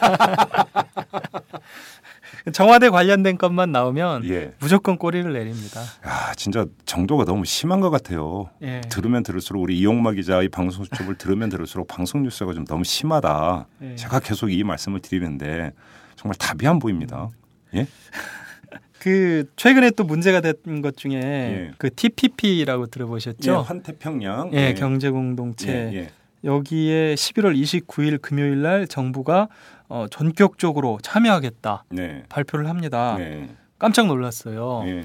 [2.53, 4.53] 청와대 관련된 것만 나오면 예.
[4.61, 5.81] 무조건 꼬리를 내립니다.
[6.07, 8.49] 야, 진짜 정도가 너무 심한 것 같아요.
[8.63, 8.81] 예.
[8.89, 13.67] 들으면 들을수록 우리 이용마 기자의 방송 수첩을 들으면 들을수록 방송 뉴스가 좀 너무 심하다.
[13.83, 13.95] 예.
[13.97, 15.73] 제가 계속 이 말씀을 드리는데
[16.17, 17.29] 정말 답이 안 보입니다.
[17.75, 17.87] 예?
[19.01, 21.71] 그 최근에 또 문제가 된 것 중에 예.
[21.79, 23.63] 그 TPP라고 예, 들어보셨죠?
[23.63, 24.51] 환태평양.
[24.53, 25.73] 예, 경제 공동체.
[25.73, 26.11] 예, 예.
[26.45, 29.49] 여기에 11월 29일 금요일 날 정부가
[29.91, 32.23] 어, 전격적으로 참여하겠다 네.
[32.29, 33.17] 발표를 합니다.
[33.19, 33.51] 네.
[33.79, 34.83] 깜짝 놀랐어요.
[34.87, 35.05] 예.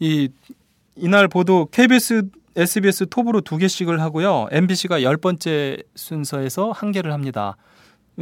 [0.00, 0.28] 이
[0.96, 2.22] 이날 보도 KBS,
[2.56, 4.48] SBS 톱으로 두 개씩을 하고요.
[4.50, 7.56] MBC가 열 번째 순서에서 한 개를 합니다.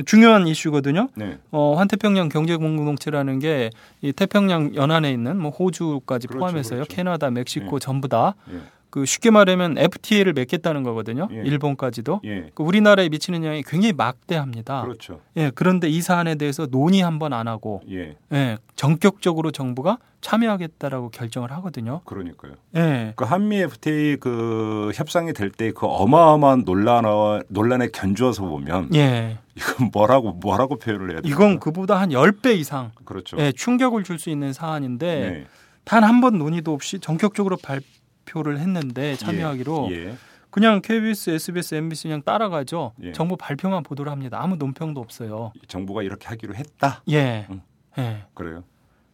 [0.06, 1.08] 중요한 이슈거든요.
[1.14, 1.38] 네.
[1.52, 3.70] 어, 환태평양 경제 공동체라는 게
[4.02, 6.80] 이 태평양 연안에 있는 뭐 호주까지 그렇죠, 포함해서요.
[6.80, 6.94] 그렇죠.
[6.94, 7.78] 캐나다, 멕시코 예.
[7.80, 8.58] 전부 다 예.
[8.94, 11.26] 그 쉽게 말하면 FTA를 맺겠다는 거거든요.
[11.32, 11.38] 예.
[11.38, 12.20] 일본까지도.
[12.26, 12.50] 예.
[12.54, 14.82] 그 우리나라에 미치는 영향이 굉장히 막대합니다.
[14.82, 15.18] 그렇죠.
[15.36, 18.16] 예, 그런데 이 사안에 대해서 논의 한번 안 하고 예.
[18.32, 22.02] 예, 전격적으로 정부가 참여하겠다라고 결정을 하거든요.
[22.04, 22.52] 그러니까요.
[22.76, 23.14] 예.
[23.16, 27.04] 그 한미 FTA 그 협상이 될 때 그 어마어마한 논란
[27.48, 29.38] 논란에 견주어서 보면 예.
[29.56, 31.28] 이건 뭐라고 뭐라고 표현을 해야 될까?
[31.28, 33.38] 이건 그보다 한 10배 이상 그렇죠.
[33.40, 35.46] 예, 충격을 줄 수 있는 사안인데 네.
[35.82, 37.80] 단한 번 논의도 없이 전격적으로 발
[38.24, 40.16] 표를 했는데 참여하기로 예.
[40.50, 42.92] 그냥 KBS, SBS, MBC 그냥 따라가죠.
[43.02, 43.12] 예.
[43.12, 44.38] 정부 발표만 보도를 합니다.
[44.40, 45.52] 아무 논평도 없어요.
[45.66, 47.02] 정부가 이렇게 하기로 했다.
[47.10, 47.46] 예.
[47.50, 47.60] 음.
[47.98, 48.24] 예.
[48.34, 48.62] 그래요.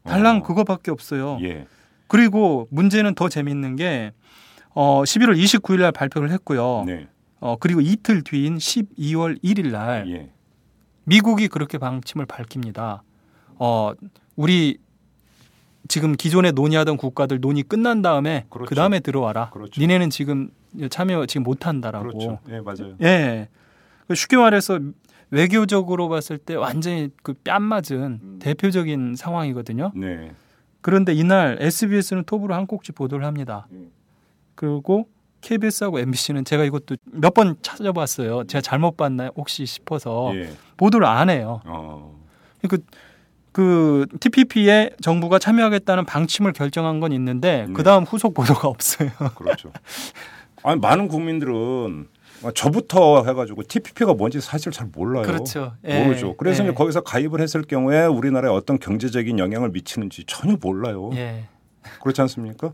[0.05, 0.43] 달랑 어.
[0.43, 1.39] 그거밖에 없어요.
[1.43, 1.67] 예.
[2.09, 4.13] 그리고 문제는 더 재밌는 게
[4.75, 6.85] 어, 11월 29일 날 발표를 했고요.
[6.87, 7.09] 네.
[7.41, 10.31] 어, 그리고 이틀 뒤인 12월 1일 날 예.
[11.05, 13.03] 미국이 그렇게 방침을 밝힙니다.
[13.59, 13.93] 어,
[14.37, 14.79] 우리
[15.91, 18.74] 지금 기존에 논의하던 국가들 논의 끝난 다음에 그 그렇죠.
[18.76, 19.51] 다음에 들어와라.
[19.51, 19.80] 그렇죠.
[19.80, 20.51] 니네는 지금
[20.88, 22.07] 참여 지금 못 한다라고.
[22.07, 22.38] 그렇죠.
[22.49, 22.95] 예, 맞아요.
[23.03, 23.49] 예.
[24.07, 24.78] 그 쉽게 말해서
[25.30, 28.38] 외교적으로 봤을 때 완전히 그 뺨 맞은 음.
[28.41, 29.93] 대표적인 상황이거든요.
[29.95, 30.32] 네.
[30.80, 33.66] 그런데 이날 SBS는 톱으로 한 꼭지 보도를 합니다.
[33.72, 33.91] 음.
[34.55, 35.09] 그리고
[35.43, 38.45] KBS하고 MBC는 제가 이것도 몇 번 찾아봤어요.
[38.45, 39.30] 제가 잘못 봤나요?
[39.36, 40.51] 혹시 싶어서 예.
[40.76, 41.61] 보도를 안 해요.
[41.64, 42.18] 어.
[42.68, 42.78] 그,
[43.53, 47.73] 그 TPP에 정부가 참여하겠다는 방침을 결정한 건 있는데 네.
[47.73, 49.11] 그 다음 후속 보도가 없어요.
[49.35, 49.73] 그렇죠.
[50.63, 52.09] 아니 많은 국민들은
[52.55, 55.25] 저부터 해가지고 TPP가 뭔지 사실 잘 몰라요.
[55.25, 55.75] 그렇죠.
[55.85, 56.03] 예.
[56.05, 56.37] 모르죠.
[56.37, 56.73] 그래서 예.
[56.73, 61.11] 거기서 가입을 했을 경우에 우리나라에 어떤 경제적인 영향을 미치는지 전혀 몰라요.
[61.15, 61.45] 예.
[62.01, 62.73] 그렇지 않습니까?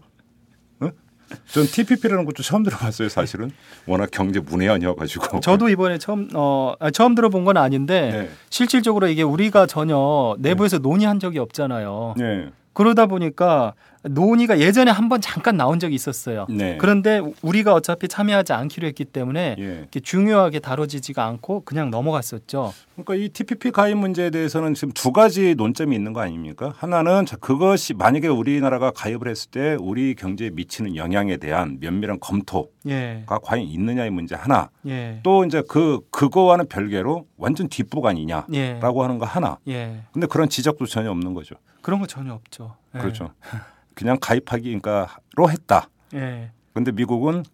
[1.33, 1.37] 응?
[1.47, 3.09] 전 TPP라는 것도 처음 들어봤어요.
[3.09, 3.51] 사실은
[3.87, 5.41] 워낙 경제 문외한이어가지고.
[5.41, 8.31] 저도 이번에 처음 어 아, 처음 들어본 건 아닌데 네.
[8.51, 12.14] 실질적으로 이게 우리가 전혀 내부에서 논의한 적이 없잖아요.
[12.16, 12.51] 네.
[12.72, 13.72] 그러다 보니까
[14.09, 16.46] 논의가 예전에 한번 잠깐 나온 적이 있었어요.
[16.48, 16.76] 네.
[16.78, 20.00] 그런데 우리가 어차피 참여하지 않기로 했기 때문에 예.
[20.00, 22.72] 중요하게 다뤄지지가 않고 그냥 넘어갔었죠.
[22.94, 26.72] 그러니까 이 TPP 가입 문제에 대해서는 지금 두 가지 논점이 있는 거 아닙니까?
[26.76, 32.68] 하나는 자, 그것이 만약에 우리나라가 가입을 했을 때 우리 경제에 미치는 영향에 대한 면밀한 검토가
[32.88, 33.24] 예.
[33.26, 34.70] 과연 있느냐의 문제 하나.
[34.86, 35.20] 예.
[35.22, 38.78] 또 이제 그 그거와는 별개로 완전 뒷북 아니냐라고 예.
[38.80, 39.59] 하는 거 하나.
[39.68, 40.02] 예.
[40.12, 41.57] 근데 그런 지적도 전혀 없는 거죠.
[41.82, 42.76] 그런 거 전혀 없죠.
[42.94, 42.98] 예.
[42.98, 43.30] 그렇죠.
[43.97, 45.88] 그냥 가입하기 그러니까로 했다.
[46.14, 46.53] 예.
[46.74, 47.44] 근데 미국은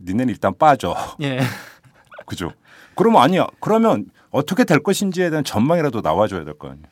[0.00, 0.96] 니네는 일단 빠져.
[1.20, 1.40] 예.
[2.24, 2.52] 그죠?
[2.94, 3.46] 그러면 아니야.
[3.60, 6.86] 그러면 어떻게 될 것인지에 대한 전망이라도 나와줘야 될 거 아니에요.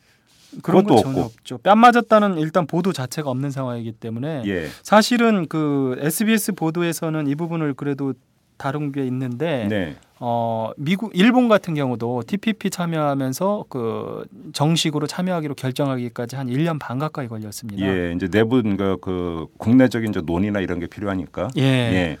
[0.61, 1.21] 그런 전혀 없고.
[1.21, 1.57] 없죠.
[1.59, 4.67] 뺨 맞았다는 일단 보도 자체가 없는 상황이기 때문에 예.
[4.83, 8.13] 사실은 그 SBS 보도에서는 이 부분을 그래도
[8.57, 9.95] 다룬 게 있는데 네.
[10.19, 17.27] 어 미국 일본 같은 경우도 TPP 참여하면서 그 정식으로 참여하기로 결정하기까지 한 1년 반 가까이
[17.27, 17.85] 걸렸습니다.
[17.85, 18.13] 예.
[18.15, 21.49] 이제 내부 그, 그 국내적인 이제 논의나 이런 게 필요하니까.
[21.57, 21.61] 예.
[21.61, 22.17] 예.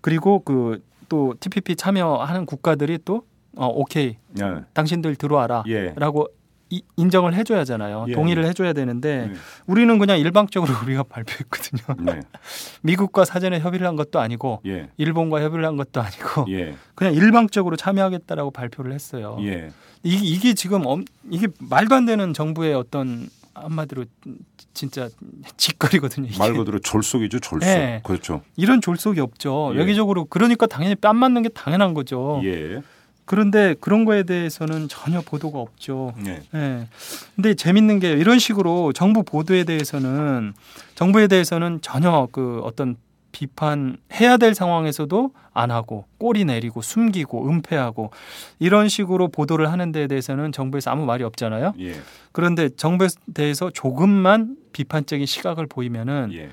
[0.00, 3.22] 그리고 그 또 TPP 참여하는 국가들이 또
[3.56, 4.64] 어, 오케이 예.
[4.74, 6.36] 당신들 들어와라라고 예.
[6.70, 8.06] 이- 인정을 해줘야 하잖아요.
[8.08, 8.12] 예.
[8.12, 9.34] 동의를 해줘야 되는데 네.
[9.66, 11.96] 우리는 그냥 일방적으로 우리가 발표했거든요.
[12.04, 12.20] 네.
[12.82, 14.88] 미국과 사전에 협의를 한 것도 아니고 예.
[14.96, 16.74] 일본과 협의를 한 것도 아니고 예.
[16.94, 19.38] 그냥 일방적으로 참여하겠다라고 발표를 했어요.
[19.42, 19.70] 예.
[20.02, 24.04] 이게, 이게 지금 엄, 이게 말도 안 되는 정부의 어떤 한마디로
[24.74, 25.08] 진짜
[25.56, 26.26] 짓거리거든요.
[26.28, 26.38] 이게.
[26.38, 27.66] 말 그대로 졸속이죠, 졸속.
[27.68, 28.00] 예.
[28.04, 28.42] 그렇죠.
[28.56, 29.72] 이런 졸속이 없죠.
[29.74, 29.80] 예.
[29.80, 32.40] 여기적으로 그러니까 당연히 뺨 맞는 게 당연한 거죠.
[32.44, 32.82] 예.
[33.26, 36.14] 그런데 그런 거에 대해서는 전혀 보도가 없죠.
[36.26, 36.40] 예.
[36.54, 36.86] 예.
[37.34, 40.54] 근데 재밌는 게 이런 식으로 정부 보도에 대해서는
[40.94, 42.96] 정부에 대해서는 전혀 그 어떤
[43.32, 48.10] 비판해야 될 상황에서도 안 하고 꼬리 내리고 숨기고 은폐하고
[48.58, 51.74] 이런 식으로 보도를 하는 데에 대해서는 정부에서 아무 말이 없잖아요.
[51.80, 51.96] 예.
[52.32, 56.50] 그런데 정부에 대해서 조금만 비판적인 시각을 보이면은 예.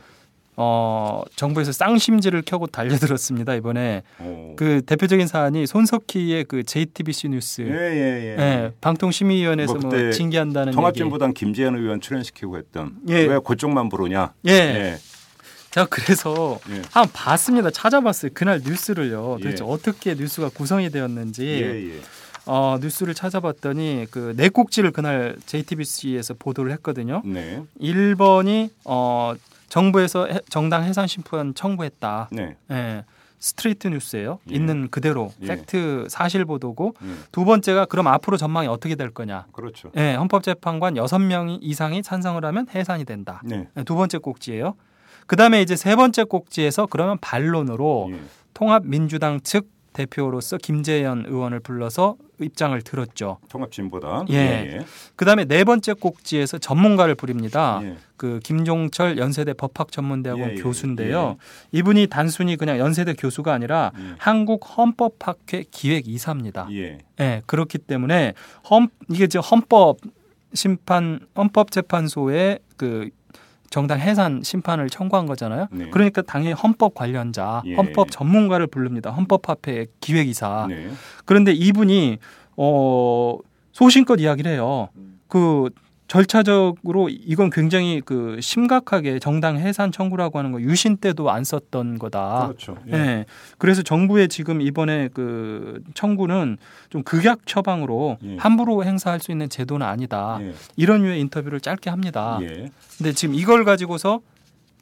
[0.56, 4.56] 어 정부에서 쌍심지를 켜고 달려들었습니다 이번에 오.
[4.56, 8.36] 그 대표적인 사안이 손석희의 그 JTBC 뉴스 예, 예, 예.
[8.40, 10.74] 예, 방통심의위원회에서 뭐 뭐, 징계한다는.
[10.74, 13.26] 통합진보당 김재현 의원 출연시키고 했던 예.
[13.26, 14.34] 왜 그쪽만 부르냐?
[14.48, 14.52] 예.
[14.52, 14.98] 예.
[15.72, 16.76] 제가 그래서 예.
[16.92, 17.72] 한번 봤습니다.
[17.72, 18.32] 찾아봤어요.
[18.36, 19.38] 그날 뉴스를요.
[19.42, 19.68] 도대체 예.
[19.68, 22.00] 어떻게 뉴스가 구성이 되었는지 예, 예.
[22.46, 27.22] 어, 뉴스를 찾아봤더니 그 네 꼭지를 그날 JTBC에서 보도를 했거든요.
[27.26, 27.64] 네.
[27.82, 29.34] 1번이 어,
[29.78, 32.30] 정부에서 해- 정당 해산 심판 청구했다.
[32.32, 32.56] 네.
[32.70, 33.06] 예.
[33.40, 34.38] 스트레이트 뉴스예요.
[34.52, 34.54] 예.
[34.56, 35.48] 있는 그대로 예.
[35.48, 37.08] 팩트 사실 보도고 예.
[37.32, 39.48] 두 번째가 그럼 앞으로 전망이 어떻게 될 거냐.
[39.52, 39.90] 그렇죠.
[39.98, 43.42] 예, 헌법재판관 6명 이상이 찬성을 하면 해산이 된다.
[43.44, 43.68] 네.
[43.74, 44.76] 네, 두 번째 꼭지예요.
[45.26, 48.20] 그다음에 이제 세 번째 꼭지에서 그러면 반론으로 예.
[48.54, 53.38] 통합민주당 측 대표로서 김재현 의원을 불러서 입장을 들었죠.
[53.50, 54.26] 통합진보당.
[54.32, 54.82] 예.
[55.16, 57.80] 그다음에 네 번째 꼭지에서 전문가를 부릅니다.
[57.84, 57.98] 예.
[58.18, 61.38] 그 김종철 연세대 법학전문대학원 예, 예, 교수인데요.
[61.72, 64.16] 이분이 단순히 그냥 연세대 교수가 아니라 예.
[64.18, 66.68] 한국 헌법학회 기획 이사입니다.
[66.72, 66.98] 예.
[67.20, 68.34] 예, 그렇기 때문에
[68.70, 69.98] 헌 이게 이제 헌법
[70.54, 73.10] 심판 헌법재판소에 그
[73.74, 75.68] 정당 해산 심판을 청구한 거잖아요.
[75.72, 75.90] 네.
[75.90, 77.74] 그러니까 당연히 헌법 관련자, 예.
[77.74, 79.10] 헌법 전문가를 부릅니다.
[79.10, 80.68] 헌법합회 기획이사.
[80.70, 80.92] 네.
[81.26, 82.20] 그런데 이분이
[82.56, 83.40] 어
[83.72, 84.90] 소신껏 이야기를 해요.
[85.28, 85.72] 그
[86.08, 92.48] 절차적으로 이건 굉장히 그 심각하게 정당 해산 청구라고 하는 거 유신 때도 안 썼던 거다.
[92.48, 92.78] 그렇죠.
[92.92, 92.94] 예.
[92.94, 93.26] 예.
[93.58, 96.58] 그래서 정부의 지금 이번에 그 청구는
[96.90, 98.38] 좀 극약 처방으로 예.
[98.38, 100.38] 함부로 행사할 수 있는 제도는 아니다.
[100.42, 100.54] 예.
[100.76, 102.38] 이런 류의 인터뷰를 짧게 합니다.
[102.42, 102.70] 예.
[102.98, 104.22] 근데 지금 이걸 가지고서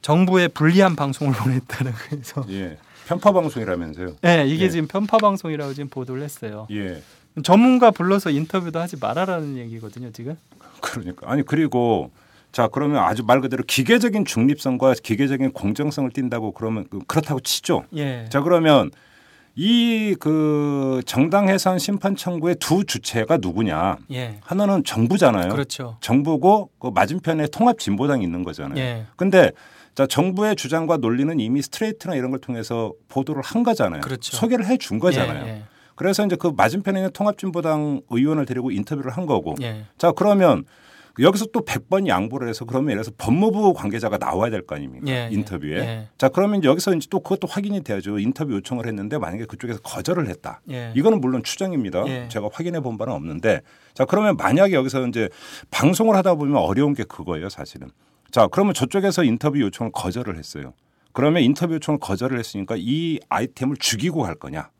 [0.02, 2.76] 정부에 불리한 방송을 보냈다는 거에서 예.
[3.06, 4.16] 편파 방송이라면서요.
[4.22, 4.70] 네, 이게 예.
[4.70, 6.66] 지금 편파 방송이라고 지금 보도를 했어요.
[6.70, 7.02] 예.
[7.42, 10.36] 전문가 불러서 인터뷰도 하지 말아라는 얘기거든요, 지금.
[10.80, 12.10] 그러니까 아니 그리고
[12.50, 17.84] 자 그러면 아주 말 그대로 기계적인 중립성과 기계적인 공정성을 띈다고 그러면 그- 그렇다고 치죠.
[17.96, 18.26] 예.
[18.30, 18.90] 자 그러면
[19.54, 23.96] 이 그 정당 해산 심판 청구의 두 주체가 누구냐?
[24.12, 24.38] 예.
[24.42, 25.50] 하나는 정부잖아요.
[25.52, 25.96] 그렇죠.
[26.00, 28.78] 정부고 그 맞은편에 통합 진보당이 있는 거잖아요.
[28.78, 29.06] 예.
[29.16, 29.50] 근데
[29.94, 34.00] 자 정부의 주장과 논리는 이미 스트레이트나 이런 걸 통해서 보도를 한 거잖아요.
[34.02, 34.36] 그렇죠.
[34.36, 35.46] 소개를 해 준 거잖아요.
[35.46, 35.62] 예.
[35.94, 39.54] 그래서 이제 그 맞은편에 있는 통합진보당 의원을 데리고 인터뷰를 한 거고.
[39.62, 39.84] 예.
[39.98, 40.64] 자 그러면
[41.18, 45.04] 여기서 또 100번 양보를 해서 그러면 예를 들어서 법무부 관계자가 나와야 될 거 아닙니까?
[45.08, 45.28] 예, 예.
[45.30, 45.76] 인터뷰에.
[45.76, 46.08] 예.
[46.16, 48.18] 자 그러면 여기서 이제 또 그것도 확인이 돼야죠.
[48.18, 50.62] 인터뷰 요청을 했는데 만약에 그쪽에서 거절을 했다.
[50.70, 50.92] 예.
[50.96, 52.06] 이거는 물론 추정입니다.
[52.06, 52.28] 예.
[52.30, 53.60] 제가 확인해 본 바는 없는데
[53.92, 55.28] 자 그러면 만약에 여기서 이제
[55.70, 57.88] 방송을 하다 보면 어려운 게 그거예요, 사실은.
[58.30, 60.72] 자 그러면 저쪽에서 인터뷰 요청을 거절을 했어요.
[61.12, 64.70] 그러면 인터뷰 요청을 거절을 했으니까 이 아이템을 죽이고 갈 거냐?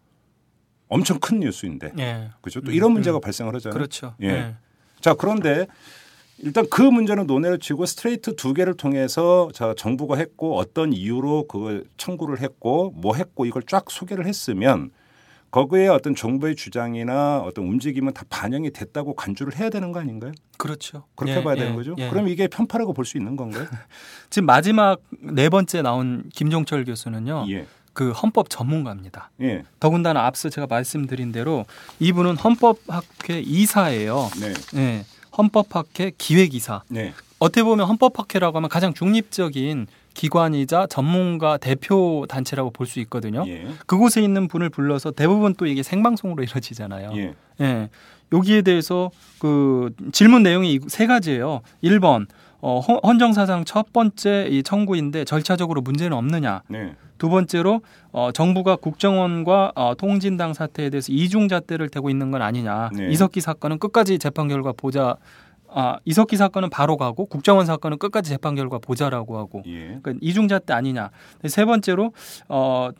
[0.92, 1.92] 엄청 큰 뉴스인데.
[1.98, 2.30] 예.
[2.40, 2.60] 그죠?
[2.60, 3.20] 또 음, 이런 문제가 음.
[3.20, 3.74] 발생을 하잖아요.
[3.74, 4.14] 그렇죠.
[4.22, 4.54] 예.
[5.00, 5.66] 자 그런데
[6.38, 11.84] 일단 그 문제는 논의를 치고 스트레이트 두 개를 통해서 자 정부가 했고 어떤 이유로 그걸
[11.96, 14.90] 청구를 했고 뭐 했고 이걸 쫙 소개를 했으면
[15.50, 20.32] 거기에 어떤 정부의 주장이나 어떤 움직임은 다 반영이 됐다고 간주를 해야 되는 거 아닌가요?
[20.56, 21.04] 그렇죠.
[21.14, 21.94] 그렇게 예, 봐야 예, 되는 거죠.
[21.98, 22.08] 예.
[22.08, 23.66] 그럼 이게 편파라고 볼 수 있는 건가요?
[24.30, 27.46] 지금 마지막 네 번째 나온 김종철 교수는요.
[27.92, 27.94] 예.
[27.94, 29.30] 그 헌법 전문가입니다.
[29.42, 29.64] 예.
[29.80, 31.64] 더군다나 앞서 제가 말씀드린 대로
[32.00, 34.30] 이분은 헌법학회 이사예요.
[34.40, 34.54] 네.
[34.76, 35.04] 예.
[35.36, 36.82] 헌법학회 기획이사.
[36.88, 37.12] 네.
[37.38, 43.44] 어떻게 보면 헌법학회라고 하면 가장 중립적인 기관이자 전문가 대표 단체라고 볼 수 있거든요.
[43.46, 43.66] 예.
[43.86, 47.12] 그곳에 있는 분을 불러서 대부분 또 이게 생방송으로 이루어지잖아요.
[47.16, 47.34] 예.
[47.60, 47.88] 예.
[48.32, 51.60] 여기에 대해서 그 질문 내용이 이세 가지예요.
[51.84, 52.26] 1번
[52.62, 56.62] 어, 헌- 헌정 사상 첫 번째 이 청구인데 절차적으로 문제는 없느냐.
[56.68, 56.94] 네.
[57.18, 57.82] 두 번째로
[58.12, 62.90] 어, 정부가 국정원과 어, 통진당 사태에 대해서 이중 잣대를 대고 있는 건 아니냐.
[62.96, 63.08] 네.
[63.10, 65.16] 이석기 사건은 끝까지 재판 결과 보자.
[65.74, 69.62] 아, 이석기 사건은 바로 가고 국정원 사건은 끝까지 재판 결과 보자라고 하고.
[69.66, 69.98] 예.
[70.02, 71.10] 그러니까 이중 잣대 아니냐.
[71.46, 72.12] 세 번째로
[72.48, 72.90] 어,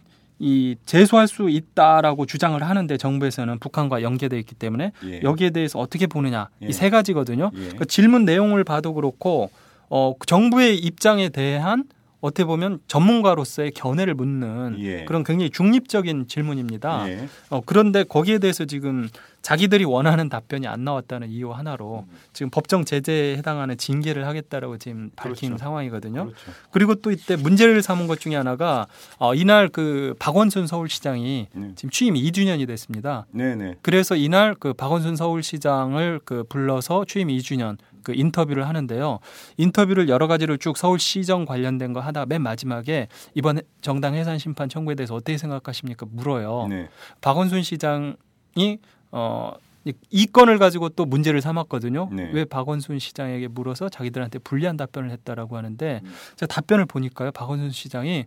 [0.43, 5.21] 이 제소할 수 있다라고 주장을 하는데 정부에서는 북한과 연계돼 있기 때문에 예.
[5.23, 6.67] 여기에 대해서 어떻게 보느냐 예.
[6.67, 7.53] 이세 가지거든요.
[7.55, 7.69] 예.
[7.79, 9.51] 그 질문 내용을 봐도 그렇고
[9.89, 11.85] 어, 정부의 입장에 대한
[12.21, 15.05] 어떻게 보면 전문가로서의 견해를 묻는 예.
[15.05, 17.09] 그런 굉장히 중립적인 질문입니다.
[17.09, 17.29] 예.
[17.51, 19.09] 어, 그런데 거기에 대해서 지금
[19.43, 25.51] 자기들이 원하는 답변이 안 나왔다는 이유 하나로 지금 법정 제재에 해당하는 징계를 하겠다라고 지금 밝힌
[25.51, 25.65] 그렇죠.
[25.65, 26.25] 상황이거든요.
[26.27, 26.51] 그렇죠.
[26.71, 28.87] 그리고 또 이때 문제를 삼은 것 중에 하나가
[29.19, 31.73] 어, 이날 그 박원순 서울시장이 네.
[31.75, 33.27] 지금 취임 2주년이 됐습니다.
[33.31, 33.75] 네, 네.
[33.83, 39.19] 그래서 이날 그 박원순 서울시장을 그 불러서 취임 2주년 그 인터뷰를 하는데요.
[39.57, 44.95] 인터뷰를 여러 가지를 쭉 서울시정 관련된 거 하다 맨 마지막에 이번 정당 해산 심판 청구에
[44.95, 46.07] 대해서 어떻게 생각하십니까?
[46.11, 46.67] 물어요.
[46.69, 46.89] 네.
[47.21, 48.79] 박원순 시장이
[49.13, 49.53] 어.
[49.85, 52.09] 이- 이 건을 가지고 또 문제를 삼았거든요.
[52.13, 52.31] 네.
[52.33, 56.13] 왜 박원순 시장에게 물어서 자기들한테 불리한 답변을 했다라고 하는데 음.
[56.37, 57.33] 제가 답변을 보니까요.
[57.33, 58.27] 박원순 시장이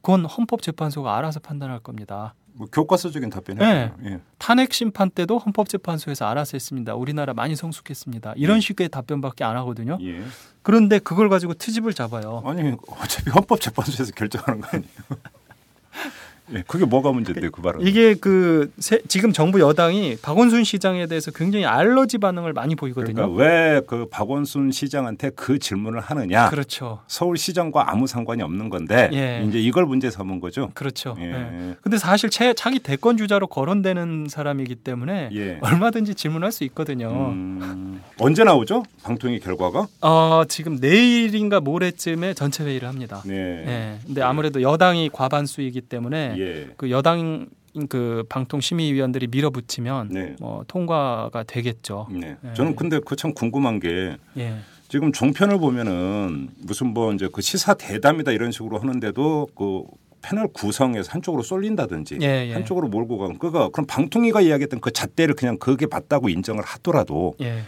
[0.00, 2.34] 그건 헌법재판소가 알아서 판단할 겁니다.
[2.52, 3.90] 뭐 교과서적인 답변이 네.
[4.04, 4.20] 예.
[4.38, 6.94] 탄핵 심판 때도 헌법재판소에서 알아서 했습니다.
[6.94, 8.34] 우리나라 많이 성숙했습니다.
[8.36, 8.60] 이런 네.
[8.60, 9.98] 식의 답변밖에 안 하거든요.
[10.02, 10.22] 예.
[10.62, 12.42] 그런데 그걸 가지고 트집을 잡아요.
[12.46, 14.90] 아니 어차피 헌법재판소에서 결정하는 거 아니에요?
[16.54, 17.86] 예, 그게 뭐가 문제인데 그 발언?
[17.86, 23.14] 이게 그 세- 지금 정부 여당이 박원순 시장에 대해서 굉장히 알러지 반응을 많이 보이거든요.
[23.32, 26.48] 그러니까 왜 그 박원순 시장한테 그 질문을 하느냐?
[26.50, 27.00] 그렇죠.
[27.08, 29.44] 서울 시장과 아무 상관이 없는 건데 예.
[29.46, 30.70] 이제 이걸 문제 삼은 거죠.
[30.74, 31.16] 그렇죠.
[31.18, 31.24] 예.
[31.24, 31.76] 예.
[31.82, 35.58] 근데 사실 차, 자기 대권 주자로 거론되는 사람이기 때문에 예.
[35.62, 37.08] 얼마든지 질문할 수 있거든요.
[37.32, 38.84] 음, 언제 나오죠?
[39.02, 39.86] 방통위 결과가?
[40.02, 43.22] 어, 지금 내일인가 모레쯤에 전체 회의를 합니다.
[43.26, 43.34] 네.
[43.34, 43.98] 예.
[44.06, 46.68] 근데 아무래도 여당이 과반수이기 때문에 예.
[46.76, 47.48] 그 여당
[47.88, 50.36] 그 방통 심의위원들이 밀어붙이면 네.
[50.40, 52.06] 뭐 통과가 되겠죠.
[52.10, 52.36] 네.
[52.44, 52.54] 예.
[52.54, 54.56] 저는 근데 그 참 궁금한 게 예.
[54.88, 59.82] 지금 종편을 보면은 무슨 뭐 이제 그 시사 대담이다 이런 식으로 하는데도 그
[60.22, 62.52] 패널 구성에서 한쪽으로 쏠린다든지 예, 예.
[62.54, 67.60] 한쪽으로 몰고 가면 그가 그럼 방통위가 이야기했던 그 잣대를 그냥 그게 맞다고 인정을 하더라도 예.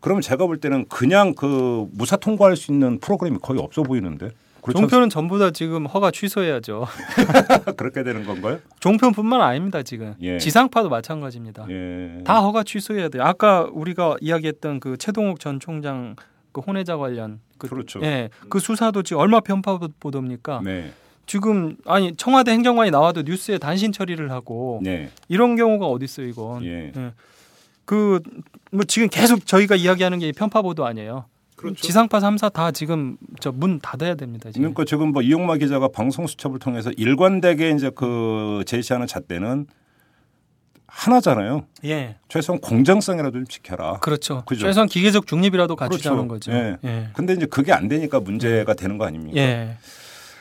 [0.00, 4.30] 그러면 제가 볼 때는 그냥 그 무사 통과할 수 있는 프로그램이 거의 없어 보이는데
[4.72, 6.86] 종편은 전부 다 지금 허가 취소해야죠.
[7.76, 8.60] 그렇게 되는 건가요?
[8.80, 10.38] 종편뿐만 아닙니다 지금 예.
[10.38, 11.66] 지상파도 마찬가지입니다.
[11.70, 12.22] 예.
[12.24, 13.22] 다 허가 취소해야 돼요.
[13.22, 16.16] 아까 우리가 이야기했던 그 최동욱 전 총장
[16.52, 18.00] 그 혼외자 관련 그, 그렇죠.
[18.02, 20.62] 예, 그 수사도 지금 얼마 편파 보도입니까?
[20.64, 20.92] 네.
[21.26, 25.10] 지금 아니 청와대 행정관이 나와도 뉴스에 단신 처리를 하고 네.
[25.28, 26.64] 이런 경우가 어디 있어요 이건?
[26.64, 26.92] 예.
[27.84, 28.20] 그뭐
[28.86, 31.24] 지금 계속 저희가 이야기하는 게 편파 보도 아니에요.
[31.58, 31.82] 그렇죠.
[31.86, 34.50] 지상파 3사 다 지금 저 문 닫아야 됩니다.
[34.50, 34.62] 지금.
[34.62, 39.66] 그러니까 지금 뭐 이용마 기자가 방송 수첩을 통해서 일관되게 이제 그 제시하는 잣대는
[40.86, 41.66] 하나잖아요.
[41.84, 43.98] 예, 최소한 공정성이라도 좀 지켜라.
[43.98, 44.42] 그렇죠.
[44.46, 44.66] 그죠.
[44.66, 46.50] 최소한 기계적 중립이라도 갖추자는 그렇죠.
[46.50, 46.52] 거죠.
[46.52, 46.76] 예.
[46.84, 47.08] 예.
[47.12, 49.38] 근데 이제 그게 안 되니까 문제가 되는 거 아닙니까?
[49.38, 49.76] 예.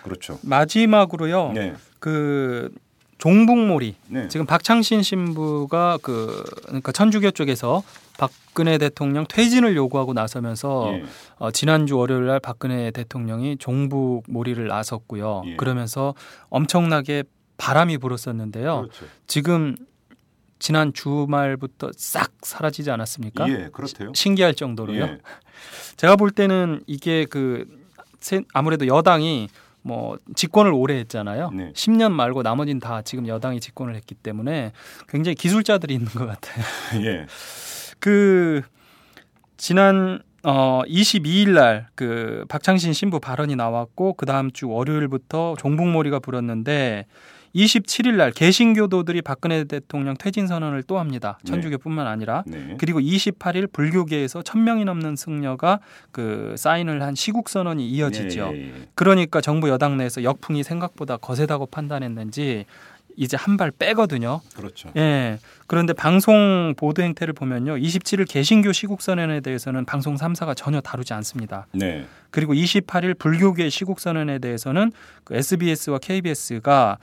[0.04, 0.40] 그렇죠.
[0.44, 1.52] 마지막으로요.
[1.54, 1.74] 네.
[2.00, 2.72] 그
[3.18, 4.28] 종북몰이 네.
[4.28, 7.84] 지금 박창신 신부가 그 그러니까 천주교 쪽에서
[8.18, 11.04] 박근혜 대통령 퇴진을 요구하고 나서면서 예.
[11.38, 15.44] 어, 지난주 월요일 날 박근혜 대통령이 종북 몰이를 나섰고요.
[15.46, 15.56] 예.
[15.56, 16.14] 그러면서
[16.50, 17.24] 엄청나게
[17.58, 18.82] 바람이 불었었는데요.
[18.82, 19.06] 그렇죠.
[19.26, 19.76] 지금
[20.60, 23.48] 지난 주말부터 싹 사라지지 않았습니까?
[23.50, 24.12] 예, 그렇대요.
[24.16, 25.02] 신기할 정도로요.
[25.04, 25.18] 예.
[25.98, 27.66] 제가 볼 때는 이게 그
[28.20, 29.50] 세- 아무래도 여당이
[29.82, 31.52] 뭐 집권을 오래 했잖아요.
[31.54, 31.72] 네.
[31.74, 34.74] 10년 말고 나머지는 다 지금 여당이 집권을 했기 때문에
[35.08, 36.66] 굉장히 기술자들이 있는 것 같아요.
[37.06, 37.26] 예.
[38.00, 38.62] 그
[39.58, 47.06] 지난 어 22일 날 그 박창신 신부 발언이 나왔고 그 다음 주 월요일부터 종북몰이가 불었는데
[47.56, 51.40] 27일 날 개신교도들이 박근혜 대통령 퇴진 선언을 또 합니다.
[51.44, 51.52] 네.
[51.52, 52.76] 천주교뿐만 아니라 네.
[52.78, 55.80] 그리고 28일 불교계에서 1000명이 넘는 승려가
[56.12, 58.52] 그 사인을 한 시국 선언이 이어지죠.
[58.54, 58.72] 예.
[58.96, 62.66] 그러니까 정부 여당 내에서 역풍이 생각보다 거세다고 판단했는지
[63.20, 64.42] 이제 한 발 빼거든요.
[64.56, 64.92] 그렇죠.
[64.96, 65.40] 예.
[65.66, 67.76] 그런데 방송 보도 행태를 보면요.
[67.78, 71.66] 27일 개신교 시국 선언에 대해서는 방송 3사가 전혀 다루지 않습니다.
[71.72, 72.06] 네.
[72.32, 74.92] 그리고 28일 불교계 시국 선언에 대해서는
[75.24, 76.98] 그 SBS와 KBS가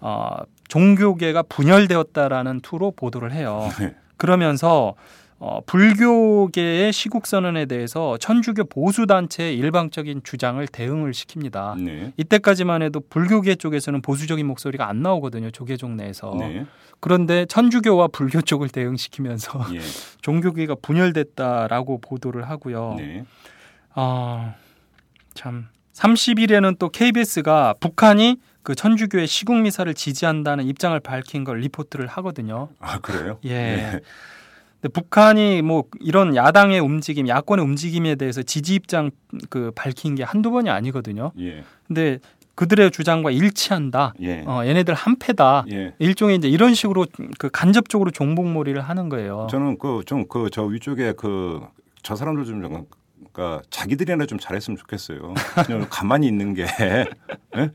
[0.00, 0.36] 어
[0.68, 3.68] 종교계가 분열되었다라는 투로 보도를 해요.
[3.80, 3.94] 네.
[4.16, 4.94] 그러면서
[5.40, 11.82] 어, 불교계의 시국 선언에 대해서 천주교 보수 단체의 일방적인 주장을 대응을 시킵니다.
[11.82, 12.12] 네.
[12.18, 15.50] 이때까지만 해도 불교계 쪽에서는 보수적인 목소리가 안 나오거든요.
[15.50, 16.36] 조계종 내에서.
[16.38, 16.66] 네.
[17.00, 19.80] 그런데 천주교와 불교 쪽을 대응시키면서 예.
[20.20, 22.96] 종교계가 분열됐다라고 보도를 하고요.
[22.98, 23.24] 네.
[23.94, 24.54] 아,
[25.34, 32.68] 참 30일에는 또 KBS가 북한이 그 천주교의 시국 미사를 지지한다는 입장을 밝힌 걸 리포트를 하거든요.
[32.78, 33.38] 아, 그래요?
[33.44, 34.00] 예.
[34.80, 39.10] 근데 북한이 뭐 이런 야당의 움직임, 야권의 움직임에 대해서 지지 입장
[39.50, 41.32] 그 밝힌 게 한두 번이 아니거든요.
[41.38, 41.64] 예.
[41.86, 42.18] 근데
[42.54, 44.14] 그들의 주장과 일치한다.
[44.20, 44.42] 예.
[44.46, 45.64] 어, 얘네들 한패다.
[45.70, 45.94] 예.
[45.98, 47.06] 일종의 이제 이런 식으로
[47.38, 49.46] 그 간접적으로 종북몰이를 하는 거예요.
[49.50, 51.60] 저는 그 좀 그 저 위쪽에 그
[52.02, 52.86] 저 사람들 좀 좀,
[53.32, 55.34] 그러니까 자기들이나 좀 잘했으면 좋겠어요.
[55.66, 56.66] 그냥 가만히 있는 게
[57.56, 57.70] 예?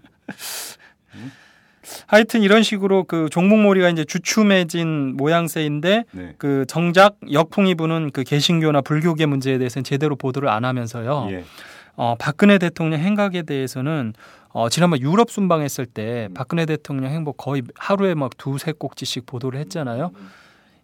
[2.07, 6.35] 하여튼 이런 식으로 그 종북몰이가 이제 주춤해진 모양새인데 네.
[6.37, 11.27] 그 정작 역풍이 부는 그 개신교나 불교계 문제에 대해서는 제대로 보도를 안 하면서요.
[11.31, 11.43] 예.
[11.95, 14.13] 어, 박근혜 대통령 행각에 대해서는
[14.49, 20.11] 어, 지난번 유럽 순방했을 때 박근혜 대통령 행보 거의 하루에 막 두세 꼭지씩 보도를 했잖아요.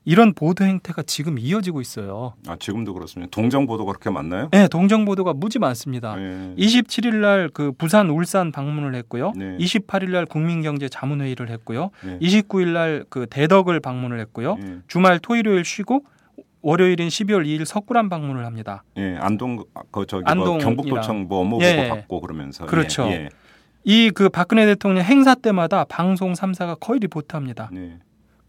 [0.04, 2.34] 이런 보도 행태가 지금 이어지고 있어요.
[2.48, 3.30] 아, 지금도 그렇습니다.
[3.30, 4.50] 동정 보도가 그렇게 많나요?
[4.52, 6.16] 네, 동정 보도가 무지 많습니다.
[6.20, 6.56] 예.
[6.58, 9.34] 27일 날 그 부산 울산 방문을 했고요.
[9.36, 9.58] 네.
[9.58, 11.92] 28일 날 국민경제 자문회의를 했고요.
[12.04, 12.18] 네.
[12.20, 14.58] 29일 날 그 대덕을 방문을 했고요.
[14.62, 14.78] 예.
[14.88, 16.04] 주말 토일요일 쉬고
[16.64, 18.84] 월요일인 12월 2일 석굴암 방문을 합니다.
[18.98, 20.24] 예, 안동 그 저기.
[20.36, 21.76] 뭐 경북도청 뭐 업무 예.
[21.76, 23.08] 보고 받고 그러면서 그렇죠.
[23.08, 23.30] 예.
[23.84, 27.72] 이그 박근혜 대통령 행사 때마다 방송 3사가 거의 리포트합니다.
[27.76, 27.98] 예.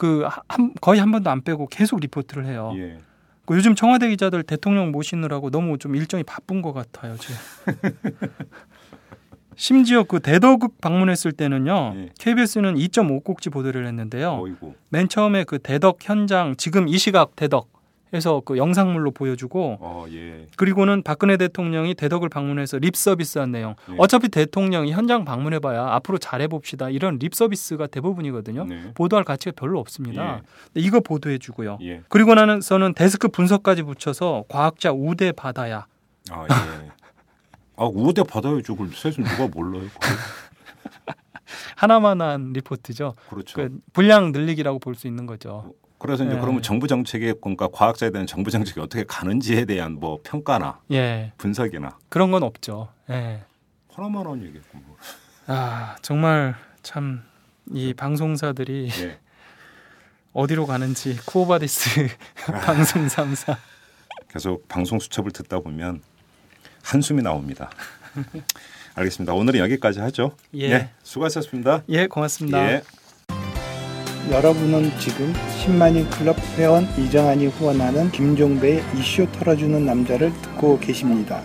[0.02, 0.08] 네.
[0.08, 2.72] 그 한, 거의 한 번도 안 빼고 계속 리포트를 해요.
[2.76, 2.98] 예.
[3.46, 7.16] 그 요즘 청와대 기자들 대통령 모시느라고 너무 좀 일정이 바쁜 것 같아요.
[7.18, 7.36] 지금.
[9.54, 11.92] 심지어 그 대덕 방문했을 때는요.
[11.94, 12.08] 예.
[12.18, 14.40] KBS는 2.5꼭지 보도를 했는데요.
[14.42, 14.74] 어이고.
[14.88, 17.68] 맨 처음에 그 대덕 현장 지금 이 시각 대덕
[18.14, 20.46] 에서 그 영상물로 보여주고 어, 예.
[20.56, 23.74] 그리고는 박근혜 대통령이 대덕을 방문해서 립 서비스한 내용.
[23.90, 23.94] 예.
[23.96, 28.64] 어차피 대통령이 현장 방문해봐야 앞으로 잘해봅시다 이런 립 서비스가 대부분이거든요.
[28.64, 28.92] 네.
[28.94, 30.42] 보도할 가치가 별로 없습니다.
[30.66, 31.78] 근데 이거 보도해주고요.
[31.82, 32.02] 예.
[32.10, 35.86] 그리고 나서는 데스크 분석까지 붙여서 과학자 우대 받아야.
[36.30, 36.90] 아, 예.
[37.76, 38.76] 아, 우대 받아야죠.
[38.76, 39.88] 그걸 세상 누가 몰라요.
[39.88, 40.10] 그걸.
[41.76, 43.14] 하나마나 한 리포트죠.
[43.28, 43.56] 그렇죠.
[43.56, 45.72] 그 분량 늘리기라고 볼 수 있는 거죠.
[46.02, 46.40] 그래서 이제 네.
[46.40, 51.98] 그러면 정부 정책에 그러니까 과학자에 대한 정부 정책이 어떻게 가는지에 대한 뭐 평가나 예, 분석이나
[52.08, 52.88] 그런 건 없죠.
[53.10, 53.42] 예.
[53.92, 54.96] 하나만 한 얘기고 뭐.
[55.46, 57.32] 아 정말 참
[57.70, 59.18] 이 방송사들이 예.
[60.32, 62.08] 어디로 가는지 쿠오바디스
[62.64, 63.56] 방송 3사.
[64.28, 66.02] 계속 방송 수첩을 듣다 보면
[66.82, 67.70] 한숨이 나옵니다.
[68.94, 69.32] 알겠습니다.
[69.34, 70.36] 오늘은 여기까지 하죠.
[70.54, 70.68] 예.
[70.68, 71.84] 네, 수고하셨습니다.
[71.88, 72.72] 예, 고맙습니다.
[72.72, 72.82] 예.
[74.30, 75.32] 여러분은 지금
[75.64, 81.42] 10만인 클럽 회원 이정환이 후원하는 김종배의 이슈 털어주는 남자를 듣고 계십니다.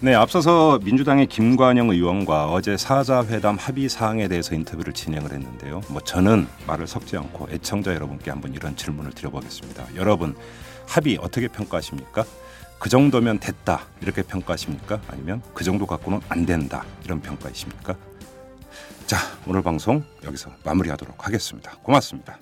[0.00, 5.80] 네, 앞서서 민주당의 김관영 의원과 어제 사자 회담 합의 사항에 대해서 인터뷰를 진행을 했는데요.
[5.88, 9.86] 뭐 저는 말을 섞지 않고 애청자 여러분께 한번 이런 질문을 드려보겠습니다.
[9.96, 10.36] 여러분
[10.86, 12.24] 합의 어떻게 평가하십니까?
[12.78, 15.00] 그 정도면 됐다 이렇게 평가하십니까?
[15.08, 17.96] 아니면 그 정도 갖고는 안 된다 이런 평가이십니까?
[19.06, 21.76] 자, 오늘 방송 여기서 마무리하도록 하겠습니다.
[21.82, 22.38] 고맙습니다.